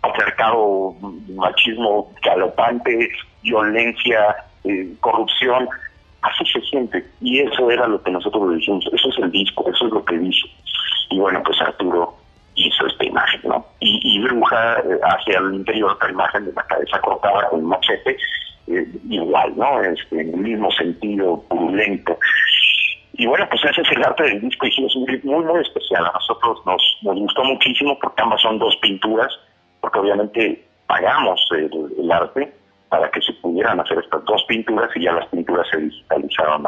patriarcado, 0.00 0.94
machismo 1.34 2.12
galopante, 2.22 3.10
violencia, 3.42 4.36
corrupción, 5.00 5.68
así 6.22 6.44
se 6.52 6.60
siente. 6.62 7.04
Y 7.20 7.40
eso 7.40 7.70
era 7.70 7.86
lo 7.86 8.02
que 8.02 8.10
nosotros 8.10 8.50
le 8.50 8.56
dijimos, 8.56 8.84
eso 8.92 9.08
es 9.08 9.18
el 9.18 9.30
disco, 9.30 9.68
eso 9.68 9.86
es 9.86 9.92
lo 9.92 10.04
que 10.04 10.18
dice. 10.18 10.48
Y 11.10 11.18
bueno, 11.18 11.42
pues 11.44 11.60
Arturo 11.60 12.14
hizo 12.54 12.86
esta 12.86 13.04
imagen, 13.04 13.40
¿no? 13.44 13.66
Y, 13.80 14.20
Bruja 14.22 14.78
eh, 14.78 14.98
hacia 15.02 15.38
el 15.38 15.54
interior 15.54 15.92
otra 15.92 16.10
imagen 16.10 16.46
de 16.46 16.52
la 16.52 16.62
cabeza 16.62 16.98
cortada 17.00 17.48
con 17.48 17.64
machete, 17.64 18.16
eh, 18.68 18.86
igual, 19.08 19.52
¿no? 19.56 19.82
Este, 19.82 20.20
en 20.20 20.34
el 20.34 20.40
mismo 20.40 20.70
sentido, 20.72 21.42
purulento. 21.48 22.18
Y 23.16 23.26
bueno, 23.26 23.46
pues 23.48 23.64
ese 23.64 23.82
es 23.82 23.90
el 23.92 24.04
arte 24.04 24.24
del 24.24 24.40
disco 24.40 24.66
y 24.66 24.70
es 24.70 24.96
muy, 24.96 25.44
muy 25.44 25.60
especial. 25.62 26.04
A 26.06 26.12
nosotros 26.12 26.58
nos, 26.66 26.82
nos 27.02 27.16
gustó 27.16 27.44
muchísimo 27.44 27.98
porque 28.00 28.22
ambas 28.22 28.40
son 28.42 28.58
dos 28.58 28.76
pinturas, 28.82 29.32
porque 29.80 29.98
obviamente 29.98 30.64
pagamos 30.86 31.40
el 31.52 32.10
arte, 32.10 32.52
para 32.94 33.10
que 33.10 33.20
se 33.22 33.32
pudieran 33.34 33.80
hacer 33.80 33.98
estas 33.98 34.24
dos 34.24 34.44
pinturas 34.46 34.88
y 34.94 35.02
ya 35.02 35.12
las 35.12 35.26
pinturas 35.26 35.66
se 35.68 35.78
digitalizaron 35.78 36.64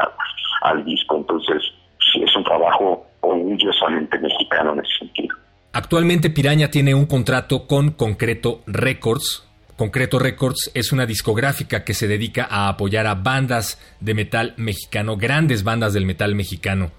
al, 0.61 0.83
disco. 0.83 1.17
Entonces, 1.17 1.63
sí, 2.11 2.21
es 2.21 2.35
un 2.35 2.43
trabajo 2.43 3.05
orgullosamente 3.21 4.19
mexicano 4.19 4.73
en 4.73 4.79
ese 4.79 4.97
sentido. 4.99 5.37
Actualmente 5.71 6.29
Piraña 6.29 6.69
tiene 6.69 6.93
un 6.93 7.05
contrato 7.05 7.65
con 7.65 7.91
Concreto 7.91 8.61
Records. 8.67 9.46
Concreto 9.77 10.17
Records 10.17 10.71
es 10.73 10.91
una 10.91 11.05
discográfica 11.05 11.83
que 11.83 11.93
se 11.93 12.07
dedica 12.07 12.47
a 12.49 12.67
apoyar 12.67 13.05
a 13.05 13.13
bandas 13.13 13.79
de 13.99 14.15
metal 14.15 14.55
mexicano, 14.57 15.17
grandes 15.17 15.63
bandas 15.63 15.93
del 15.93 16.05
metal 16.05 16.33
mexicano. 16.33 16.91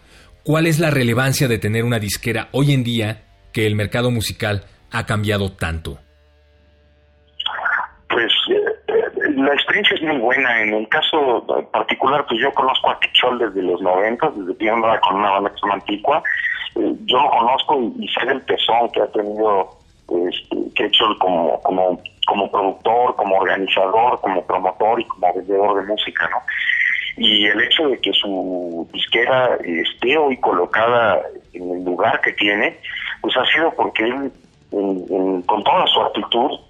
¿Cuál 0.45 0.69
es 0.69 0.79
la 0.79 0.91
relevancia 0.91 1.49
de 1.49 1.59
tener 1.59 1.85
una 1.85 1.99
disquera 1.99 2.49
hoy 2.53 2.73
en 2.73 2.85
día 2.85 3.25
que 3.53 3.67
el 3.67 3.75
mercado 3.75 4.12
musical 4.12 4.64
ha 4.93 5.07
cambiado 5.07 5.51
tanto? 5.53 5.99
la 9.38 9.55
experiencia 9.55 9.97
es 9.97 10.03
muy 10.03 10.19
buena. 10.19 10.62
En 10.62 10.75
el 10.75 10.88
caso 10.88 11.45
particular, 11.73 12.25
pues 12.27 12.41
yo 12.41 12.53
conozco 12.53 12.91
a 12.91 12.99
Tichol 13.01 13.38
desde 13.38 13.62
los 13.62 13.81
90, 13.81 14.31
desde 14.31 14.57
que 14.57 14.69
con 15.01 15.17
una 15.17 15.31
banda 15.31 15.51
que 15.51 15.71
Antigua. 15.73 16.23
eh, 16.77 16.95
yo 17.07 17.19
lo 17.19 17.31
conozco 17.31 17.93
y, 17.99 18.09
sé 18.09 18.27
del 18.27 18.45
tesón 18.47 18.91
que 18.93 19.03
ha 19.03 19.07
tenido, 19.09 19.71
este, 20.29 20.85
hecho 20.87 21.05
como, 21.19 21.61
como, 21.62 22.01
como 22.29 22.51
productor, 22.51 23.17
como 23.17 23.37
organizador, 23.37 24.21
como 24.21 24.45
promotor 24.45 25.01
y 25.01 25.05
como 25.05 25.35
vendedor 25.35 25.81
de 25.81 25.87
música, 25.87 26.29
¿no? 26.29 26.43
Y 27.17 27.47
el 27.47 27.61
hecho 27.62 27.88
de 27.88 27.99
que 27.99 28.12
su 28.12 28.87
disquera 28.93 29.57
esté 29.64 30.17
hoy 30.19 30.37
colocada 30.37 31.21
en 31.55 31.71
el 31.71 31.85
lugar 31.85 32.21
que 32.21 32.33
tiene, 32.35 32.79
pues 33.23 33.35
ha 33.37 33.45
sido 33.47 33.73
porque 33.75 34.05
él, 34.05 34.31
con 34.71 35.64
toda 35.64 35.87
su 35.87 36.01
actitud, 36.03 36.61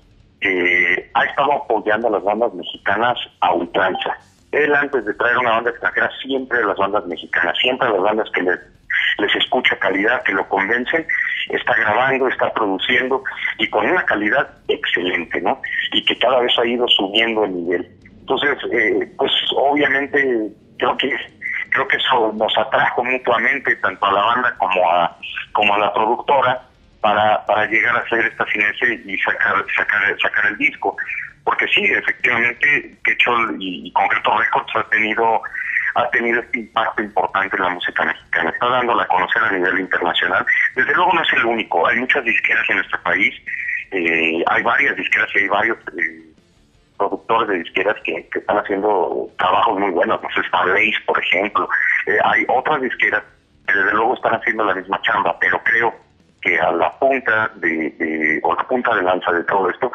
eh, 0.41 1.11
ha 1.15 1.25
estado 1.25 1.53
apoyando 1.53 2.07
a 2.07 2.13
las 2.13 2.23
bandas 2.23 2.55
mexicanas 2.55 3.19
a 3.41 3.53
ultranza. 3.53 4.17
Él 4.53 4.73
antes 4.75 5.05
de 5.05 5.13
traer 5.15 5.37
una 5.39 5.51
banda 5.51 5.71
extranjera 5.71 6.11
siempre 6.23 6.65
las 6.65 6.77
bandas 6.79 7.05
mexicanas, 7.07 7.59
siempre 7.61 7.91
las 7.91 8.01
bandas 8.01 8.31
que 8.31 8.43
les, 8.43 8.59
les 9.19 9.35
escucha 9.37 9.77
calidad, 9.79 10.23
que 10.23 10.33
lo 10.33 10.49
convencen, 10.49 11.07
está 11.51 11.75
grabando, 11.75 12.29
está 12.29 12.53
produciendo 12.53 13.23
y 13.59 13.69
con 13.69 13.87
una 13.87 14.05
calidad 14.05 14.49
excelente, 14.69 15.41
¿no? 15.41 15.61
Y 15.93 16.05
que 16.05 16.19
cada 16.19 16.41
vez 16.41 16.53
ha 16.59 16.67
ido 16.67 16.87
subiendo 16.89 17.45
el 17.45 17.55
nivel. 17.55 17.89
Entonces, 18.21 18.59
eh, 18.73 19.13
pues 19.17 19.33
obviamente 19.57 20.51
creo 20.79 20.97
que 20.97 21.17
creo 21.71 21.89
que 21.89 21.97
eso 21.97 22.33
nos 22.35 22.57
atrajo 22.57 23.05
mutuamente 23.05 23.77
tanto 23.77 24.07
a 24.07 24.13
la 24.13 24.23
banda 24.23 24.55
como 24.59 24.91
a 24.91 25.17
como 25.53 25.75
a 25.75 25.79
la 25.79 25.93
productora 25.93 26.69
para, 27.01 27.45
para 27.47 27.67
llegar 27.67 27.97
a 27.97 28.01
hacer 28.01 28.25
esta 28.27 28.45
sinergia 28.47 28.95
y 29.05 29.19
sacar, 29.19 29.65
sacar, 29.77 30.17
sacar 30.21 30.47
el 30.47 30.59
disco. 30.59 30.97
Porque 31.45 31.67
sí, 31.69 31.85
efectivamente, 31.85 32.97
Quechol 33.05 33.57
y, 33.59 33.91
Concreto 33.93 34.39
Records 34.39 34.77
ha 34.77 34.83
tenido 34.91 35.41
ha 35.99 36.11
tenido 36.11 36.41
este 36.41 36.61
impacto 36.61 37.03
importante 37.03 37.57
en 37.57 37.63
la 37.63 37.71
música 37.71 38.05
mexicana, 38.05 38.51
está 38.51 38.69
dándola 38.69 39.03
a 39.03 39.07
conocer 39.09 39.43
a 39.43 39.53
nivel 39.53 39.81
internacional. 39.81 40.47
Desde 40.77 40.95
luego 40.95 41.13
no 41.13 41.23
es 41.23 41.33
el 41.33 41.45
único, 41.45 41.87
hay 41.87 41.99
muchas 41.99 42.25
disqueras 42.25 42.65
en 42.71 42.77
nuestro 42.77 43.03
país, 43.03 43.35
eh, 43.91 44.43
hay 44.47 44.63
varias 44.63 44.97
disqueras 44.97 45.29
y 45.35 45.39
hay 45.39 45.49
varios 45.49 45.79
eh, 45.99 46.23
productores 46.97 47.49
de 47.49 47.59
disqueras 47.59 47.97
que, 48.05 48.29
están 48.33 48.59
haciendo 48.59 49.29
trabajos 49.39 49.79
muy 49.79 49.91
buenos, 49.91 50.23
no 50.23 50.29
sé, 50.31 50.47
Starlace, 50.47 50.99
por 51.05 51.19
ejemplo, 51.21 51.69
eh, 52.07 52.19
hay 52.25 52.45
otras 52.49 52.81
disqueras 52.81 53.23
que 53.67 53.75
desde 53.75 53.93
luego 53.93 54.15
están 54.15 54.35
haciendo 54.35 54.65
la 54.65 54.75
misma 54.75 55.01
chamba, 55.03 55.37
pero 55.41 55.61
creo 55.65 55.95
que 56.41 56.61
a 56.61 56.71
la 56.71 56.91
punta 56.99 57.51
de, 57.57 58.41
o 58.45 58.55
la 58.55 58.63
punta 58.69 58.95
de 58.95 59.03
lanza 59.03 59.33
de 59.33 59.43
todo 59.45 59.69
esto 59.69 59.91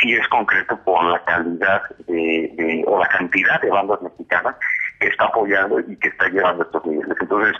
sí 0.00 0.14
es 0.14 0.26
concreto 0.28 0.78
por 0.84 1.02
la 1.04 1.18
calidad 1.24 1.82
de, 2.06 2.84
o 2.86 2.98
la 3.00 3.08
cantidad 3.08 3.60
de 3.60 3.70
bandas 3.70 4.00
mexicanas 4.02 4.54
que 5.00 5.08
está 5.08 5.24
apoyando 5.24 5.80
y 5.80 5.96
que 5.96 6.08
está 6.08 6.28
llevando 6.28 6.64
estos 6.64 6.84
niveles. 6.86 7.16
Entonces, 7.20 7.56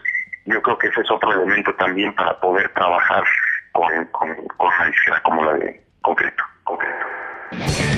yo 0.47 0.63
creo 0.63 0.79
que 0.79 0.89
ese 0.89 1.01
es 1.01 1.11
otro 1.11 1.33
elemento 1.33 1.75
también 1.75 2.15
para 2.15 2.39
poder 2.41 2.69
trabajar 2.75 3.23
con, 3.73 4.05
con, 4.07 4.35
con 4.57 4.67
una 4.67 4.87
disquera 4.87 5.21
como 5.23 5.45
la 5.45 5.53
de 5.55 5.83
concreto. 6.03 6.45
concreto. 6.65 7.98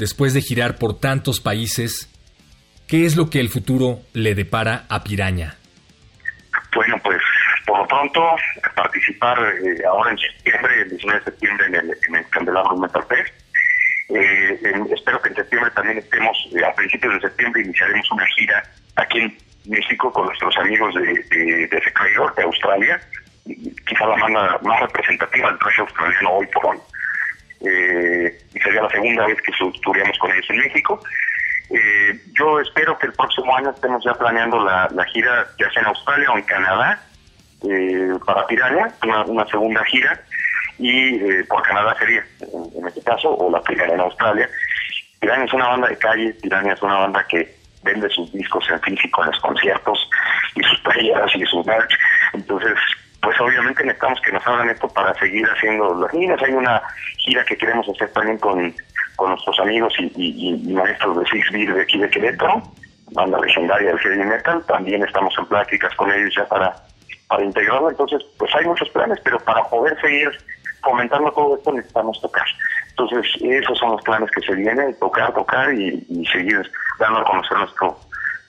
después 0.00 0.32
de 0.32 0.40
girar 0.40 0.76
por 0.76 0.98
tantos 0.98 1.40
países, 1.40 2.08
¿qué 2.88 3.04
es 3.04 3.16
lo 3.16 3.28
que 3.28 3.38
el 3.38 3.50
futuro 3.50 4.00
le 4.14 4.34
depara 4.34 4.86
a 4.88 5.04
Piraña? 5.04 5.56
Bueno, 6.74 6.96
pues 7.04 7.20
por 7.66 7.78
lo 7.78 7.86
pronto 7.86 8.20
participar 8.74 9.38
eh, 9.62 9.82
ahora 9.86 10.12
en 10.12 10.18
septiembre, 10.18 10.82
el 10.82 10.88
19 10.88 11.18
de 11.18 11.24
septiembre 11.26 11.66
en 11.66 11.74
el, 11.74 11.96
en 12.08 12.14
el 12.16 12.28
Candelabro 12.30 12.76
Metal 12.78 13.04
Fest. 13.08 13.34
Eh, 14.08 14.58
espero 14.92 15.20
que 15.20 15.28
en 15.28 15.34
septiembre 15.36 15.70
también 15.72 15.98
estemos, 15.98 16.36
eh, 16.56 16.64
a 16.64 16.74
principios 16.74 17.14
de 17.14 17.20
septiembre 17.20 17.62
iniciaremos 17.62 18.10
una 18.10 18.26
gira 18.34 18.62
aquí 18.96 19.18
en 19.20 19.38
México 19.66 20.10
con 20.12 20.26
nuestros 20.26 20.56
amigos 20.56 20.94
de, 20.94 21.12
de, 21.30 21.66
de 21.68 21.80
The 21.80 21.92
Creator, 21.92 22.34
de 22.34 22.42
Australia, 22.42 23.00
quizá 23.86 24.06
la 24.06 24.16
banda 24.16 24.58
más 24.62 24.80
representativa 24.80 25.50
del 25.50 25.58
trash 25.58 25.80
australiano 25.80 26.30
hoy 26.30 26.46
por 26.46 26.66
hoy. 26.66 26.78
Eh, 27.60 28.38
y 28.54 28.60
sería 28.60 28.82
la 28.82 28.90
segunda 28.90 29.26
vez 29.26 29.40
que 29.42 29.52
estudiamos 29.52 30.18
con 30.18 30.30
ellos 30.32 30.46
en 30.48 30.58
México. 30.58 31.00
Eh, 31.70 32.20
yo 32.38 32.58
espero 32.60 32.98
que 32.98 33.06
el 33.06 33.12
próximo 33.12 33.54
año 33.54 33.70
estemos 33.70 34.02
ya 34.04 34.12
planeando 34.14 34.64
la, 34.64 34.88
gira, 35.12 35.46
ya 35.58 35.70
sea 35.70 35.82
en 35.82 35.88
Australia 35.88 36.30
o 36.32 36.36
en 36.36 36.42
Canadá, 36.42 37.00
eh, 37.68 38.12
para 38.26 38.46
Piraña, 38.46 38.92
una, 39.26 39.46
segunda 39.46 39.84
gira, 39.84 40.20
y 40.78 41.16
eh, 41.16 41.44
por 41.48 41.62
Canadá 41.62 41.94
sería, 41.98 42.24
en, 42.40 42.78
en 42.78 42.88
este 42.88 43.02
caso, 43.02 43.36
o 43.36 43.50
la 43.50 43.62
primera 43.62 43.94
en 43.94 44.00
Australia. 44.00 44.48
Piraña 45.20 45.44
es 45.44 45.52
una 45.52 45.68
banda 45.68 45.88
de 45.88 45.98
calle, 45.98 46.34
Piraña 46.42 46.72
es 46.72 46.82
una 46.82 46.98
banda 46.98 47.24
que 47.28 47.54
vende 47.84 48.08
sus 48.10 48.32
discos 48.32 48.68
en 48.70 48.80
físico 48.80 49.22
en 49.22 49.30
los 49.30 49.40
conciertos, 49.40 50.10
y 50.56 50.62
sus 50.64 50.80
playeras 50.80 51.30
y 51.36 51.44
sus 51.46 51.64
merch. 51.66 51.96
Entonces, 52.32 52.74
pues 53.22 53.38
obviamente 53.40 53.84
necesitamos 53.84 54.20
que 54.22 54.32
nos 54.32 54.46
hagan 54.46 54.70
esto 54.70 54.88
para 54.88 55.14
seguir 55.14 55.46
haciendo 55.46 55.94
las 55.94 56.12
líneas. 56.14 56.42
Hay 56.42 56.52
una 56.52 56.82
gira 57.18 57.44
que 57.44 57.56
queremos 57.56 57.86
hacer 57.88 58.10
también 58.12 58.38
con, 58.38 58.74
con 59.16 59.30
nuestros 59.30 59.58
amigos 59.60 59.92
y, 59.98 60.10
y- 60.16 60.72
maestros 60.72 61.18
de 61.20 61.26
Six 61.26 61.50
Beat 61.52 61.68
de 61.74 61.82
aquí 61.82 61.98
de 61.98 62.08
Querétaro, 62.08 62.62
banda 63.12 63.38
legendaria 63.40 63.88
del 63.90 63.98
heavy 63.98 64.24
metal. 64.24 64.64
También 64.66 65.02
estamos 65.02 65.34
en 65.38 65.46
pláticas 65.46 65.94
con 65.96 66.10
ellos 66.10 66.32
ya 66.34 66.46
para, 66.46 66.74
para 67.28 67.44
integrarlo. 67.44 67.90
Entonces, 67.90 68.22
pues 68.38 68.54
hay 68.54 68.64
muchos 68.64 68.88
planes, 68.90 69.18
pero 69.22 69.38
para 69.40 69.62
poder 69.64 70.00
seguir 70.00 70.30
fomentando 70.82 71.30
todo 71.32 71.56
esto 71.56 71.72
necesitamos 71.72 72.20
tocar. 72.22 72.46
Entonces, 72.90 73.26
esos 73.42 73.78
son 73.78 73.92
los 73.92 74.02
planes 74.02 74.30
que 74.30 74.40
se 74.40 74.54
vienen, 74.54 74.98
tocar, 74.98 75.32
tocar 75.34 75.72
y, 75.74 76.04
y 76.08 76.24
seguir 76.26 76.60
dando 76.98 77.20
a 77.20 77.24
conocer 77.24 77.58
nuestro 77.58 77.98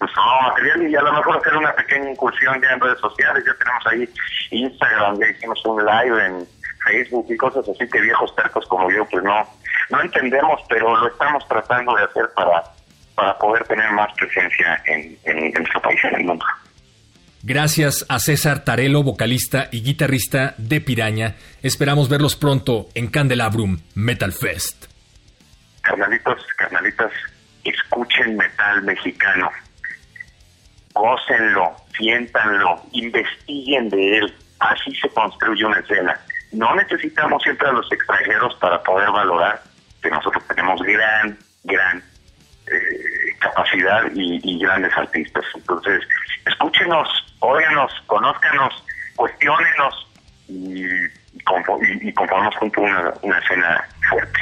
nuestro 0.02 0.24
nuevo 0.24 0.41
material 0.49 0.89
y 0.89 0.95
a 0.95 1.02
lo 1.02 1.14
mejor 1.14 1.38
hacer 1.38 1.56
una 1.56 1.74
pequeña 1.74 2.12
incursión 2.12 2.62
ya 2.62 2.70
en 2.72 2.80
redes 2.82 2.99
sociales. 2.99 3.43
Ya 3.45 3.54
tenemos 3.54 3.88
ahí 3.88 4.10
Instagram, 4.52 5.20
ya 5.20 5.28
hicimos 5.28 5.66
un 5.66 5.86
live 5.86 6.26
en 6.26 6.47
Facebook 6.86 7.28
y 7.30 7.38
cosas 7.38 7.68
así 7.70 7.88
que 7.89 8.02
viejos 8.02 8.36
tercos 8.36 8.66
como 8.68 8.91
yo 8.91 9.06
pues 9.06 9.24
no 9.24 9.47
no 9.89 10.02
entendemos, 10.02 10.60
pero 10.68 10.95
lo 10.95 11.08
estamos 11.08 11.47
tratando 11.47 11.95
de 11.95 12.04
hacer 12.04 12.26
para 12.36 12.64
para 13.16 13.38
poder 13.38 13.64
tener 13.66 13.91
más 13.91 14.12
presencia 14.14 14.82
en, 14.86 15.18
en, 15.26 15.38
en 15.38 15.54
nuestro 15.54 15.82
país, 15.82 15.99
en 16.06 16.16
el 16.16 16.24
mundo. 16.26 16.45
Gracias 17.43 18.06
a 18.08 18.20
César 18.20 18.64
Tarelo, 18.64 19.04
vocalista 19.04 19.68
y 19.72 19.82
guitarrista 19.82 20.54
de 20.58 20.80
Piraña. 20.80 21.36
Esperamos 21.64 22.08
verlos 22.08 22.36
pronto 22.36 22.88
en 22.93 23.08
Candelabrum 23.10 23.80
Metal 23.95 24.32
Fest. 24.32 24.86
Carnalitos, 25.82 26.38
carnalitas, 26.56 27.12
escuchen 27.64 28.38
metal 28.38 28.84
mexicano. 28.84 29.49
Gócenlo, 30.94 31.76
siéntanlo, 31.98 32.82
investiguen 32.92 33.89
de 33.89 34.18
él. 34.18 34.34
Así 34.60 34.94
se 34.96 35.10
construye 35.10 35.66
una 35.66 35.80
escena. 35.80 36.20
No 36.52 36.76
necesitamos 36.76 37.42
siempre 37.44 37.68
a 37.70 37.72
los 37.72 37.92
extranjeros 37.92 38.56
para 38.56 38.82
poder 38.84 39.10
valorar 39.12 39.62
que 40.02 40.10
nosotros 40.10 40.44
tenemos 40.48 40.82
gran, 40.82 41.38
gran 41.64 42.04
eh, 42.68 43.36
capacidad 43.39 44.04
y, 44.14 44.60
grandes 44.60 44.96
artistas. 44.98 45.46
Entonces, 45.56 46.04
escúchenos, 46.46 47.08
óiganos, 47.39 47.92
conózcanos, 48.08 48.84
cuestionenos 49.16 50.08
y, 50.48 50.86
y, 50.86 51.44
junto 51.46 52.82
una, 52.82 53.14
una 53.22 53.39
escena 53.39 53.88
fuerte. 54.10 54.39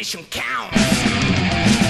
mission 0.00 0.24
counts. 0.30 1.89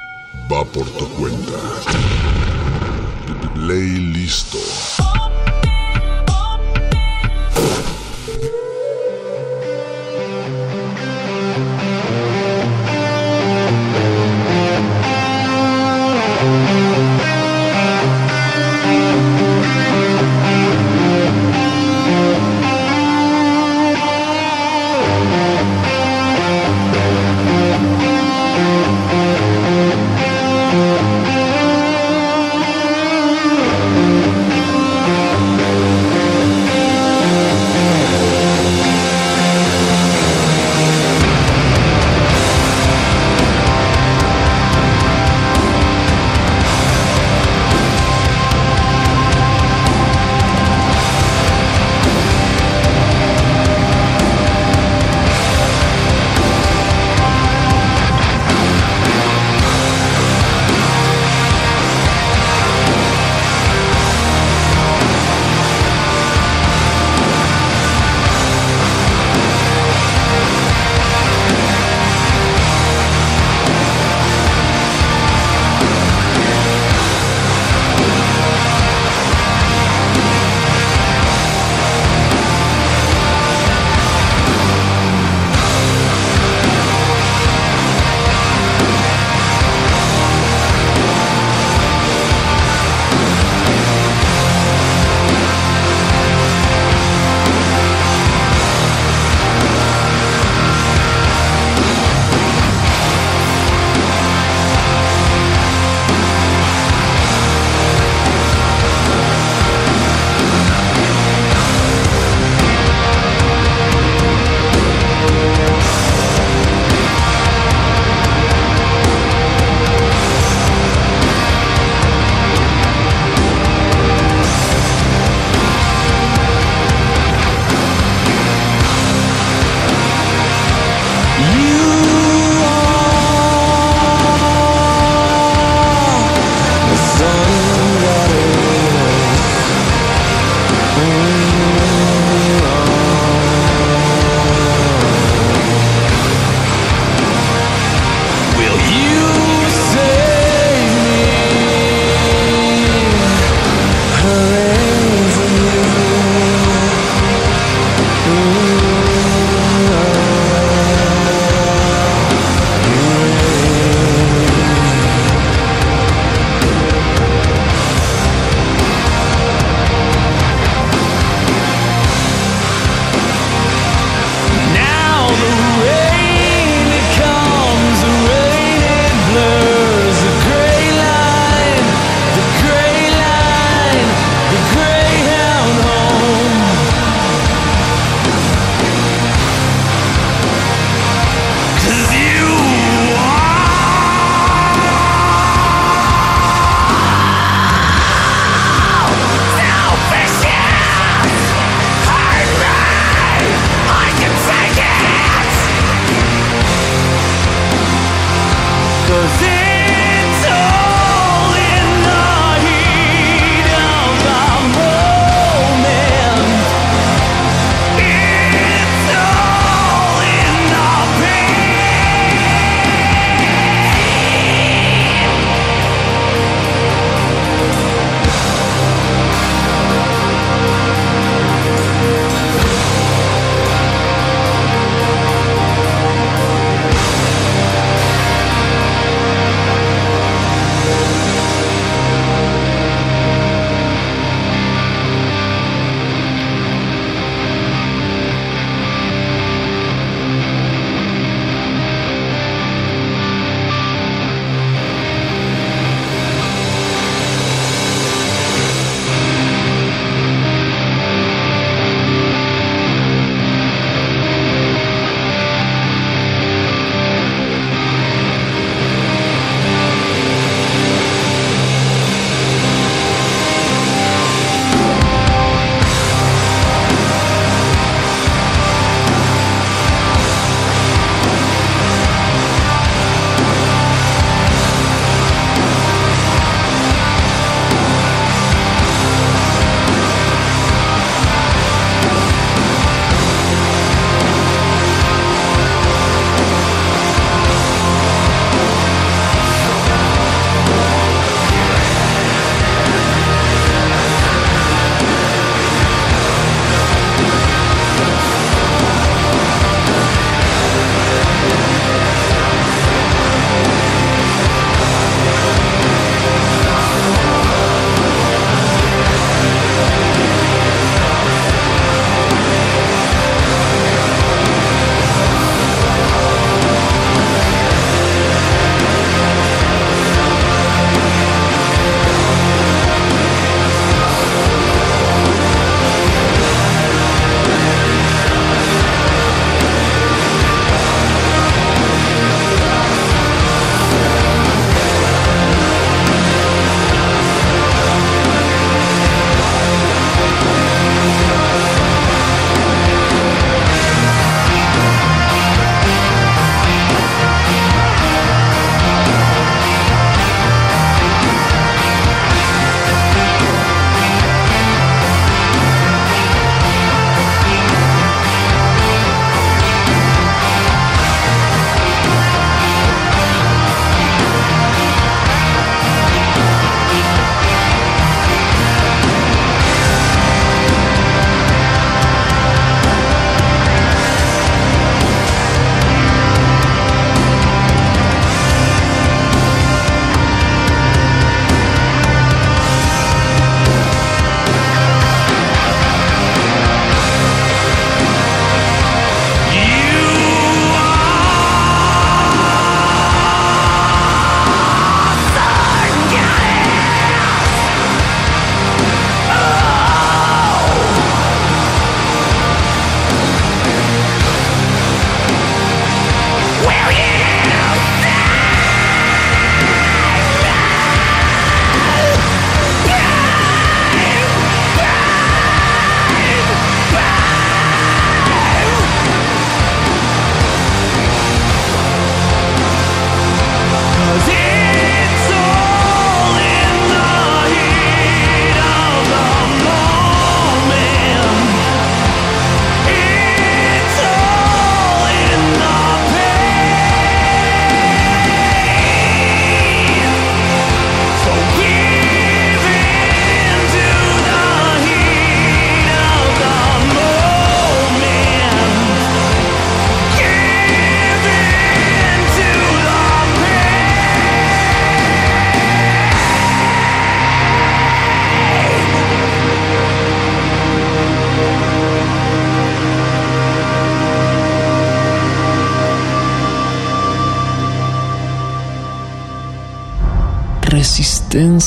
Va 0.51 0.65
por 0.65 0.85
tu 0.85 1.07
cuenta. 1.11 1.53
Play 3.53 3.99
listo. 4.13 4.57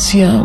Resistencia 0.05 0.45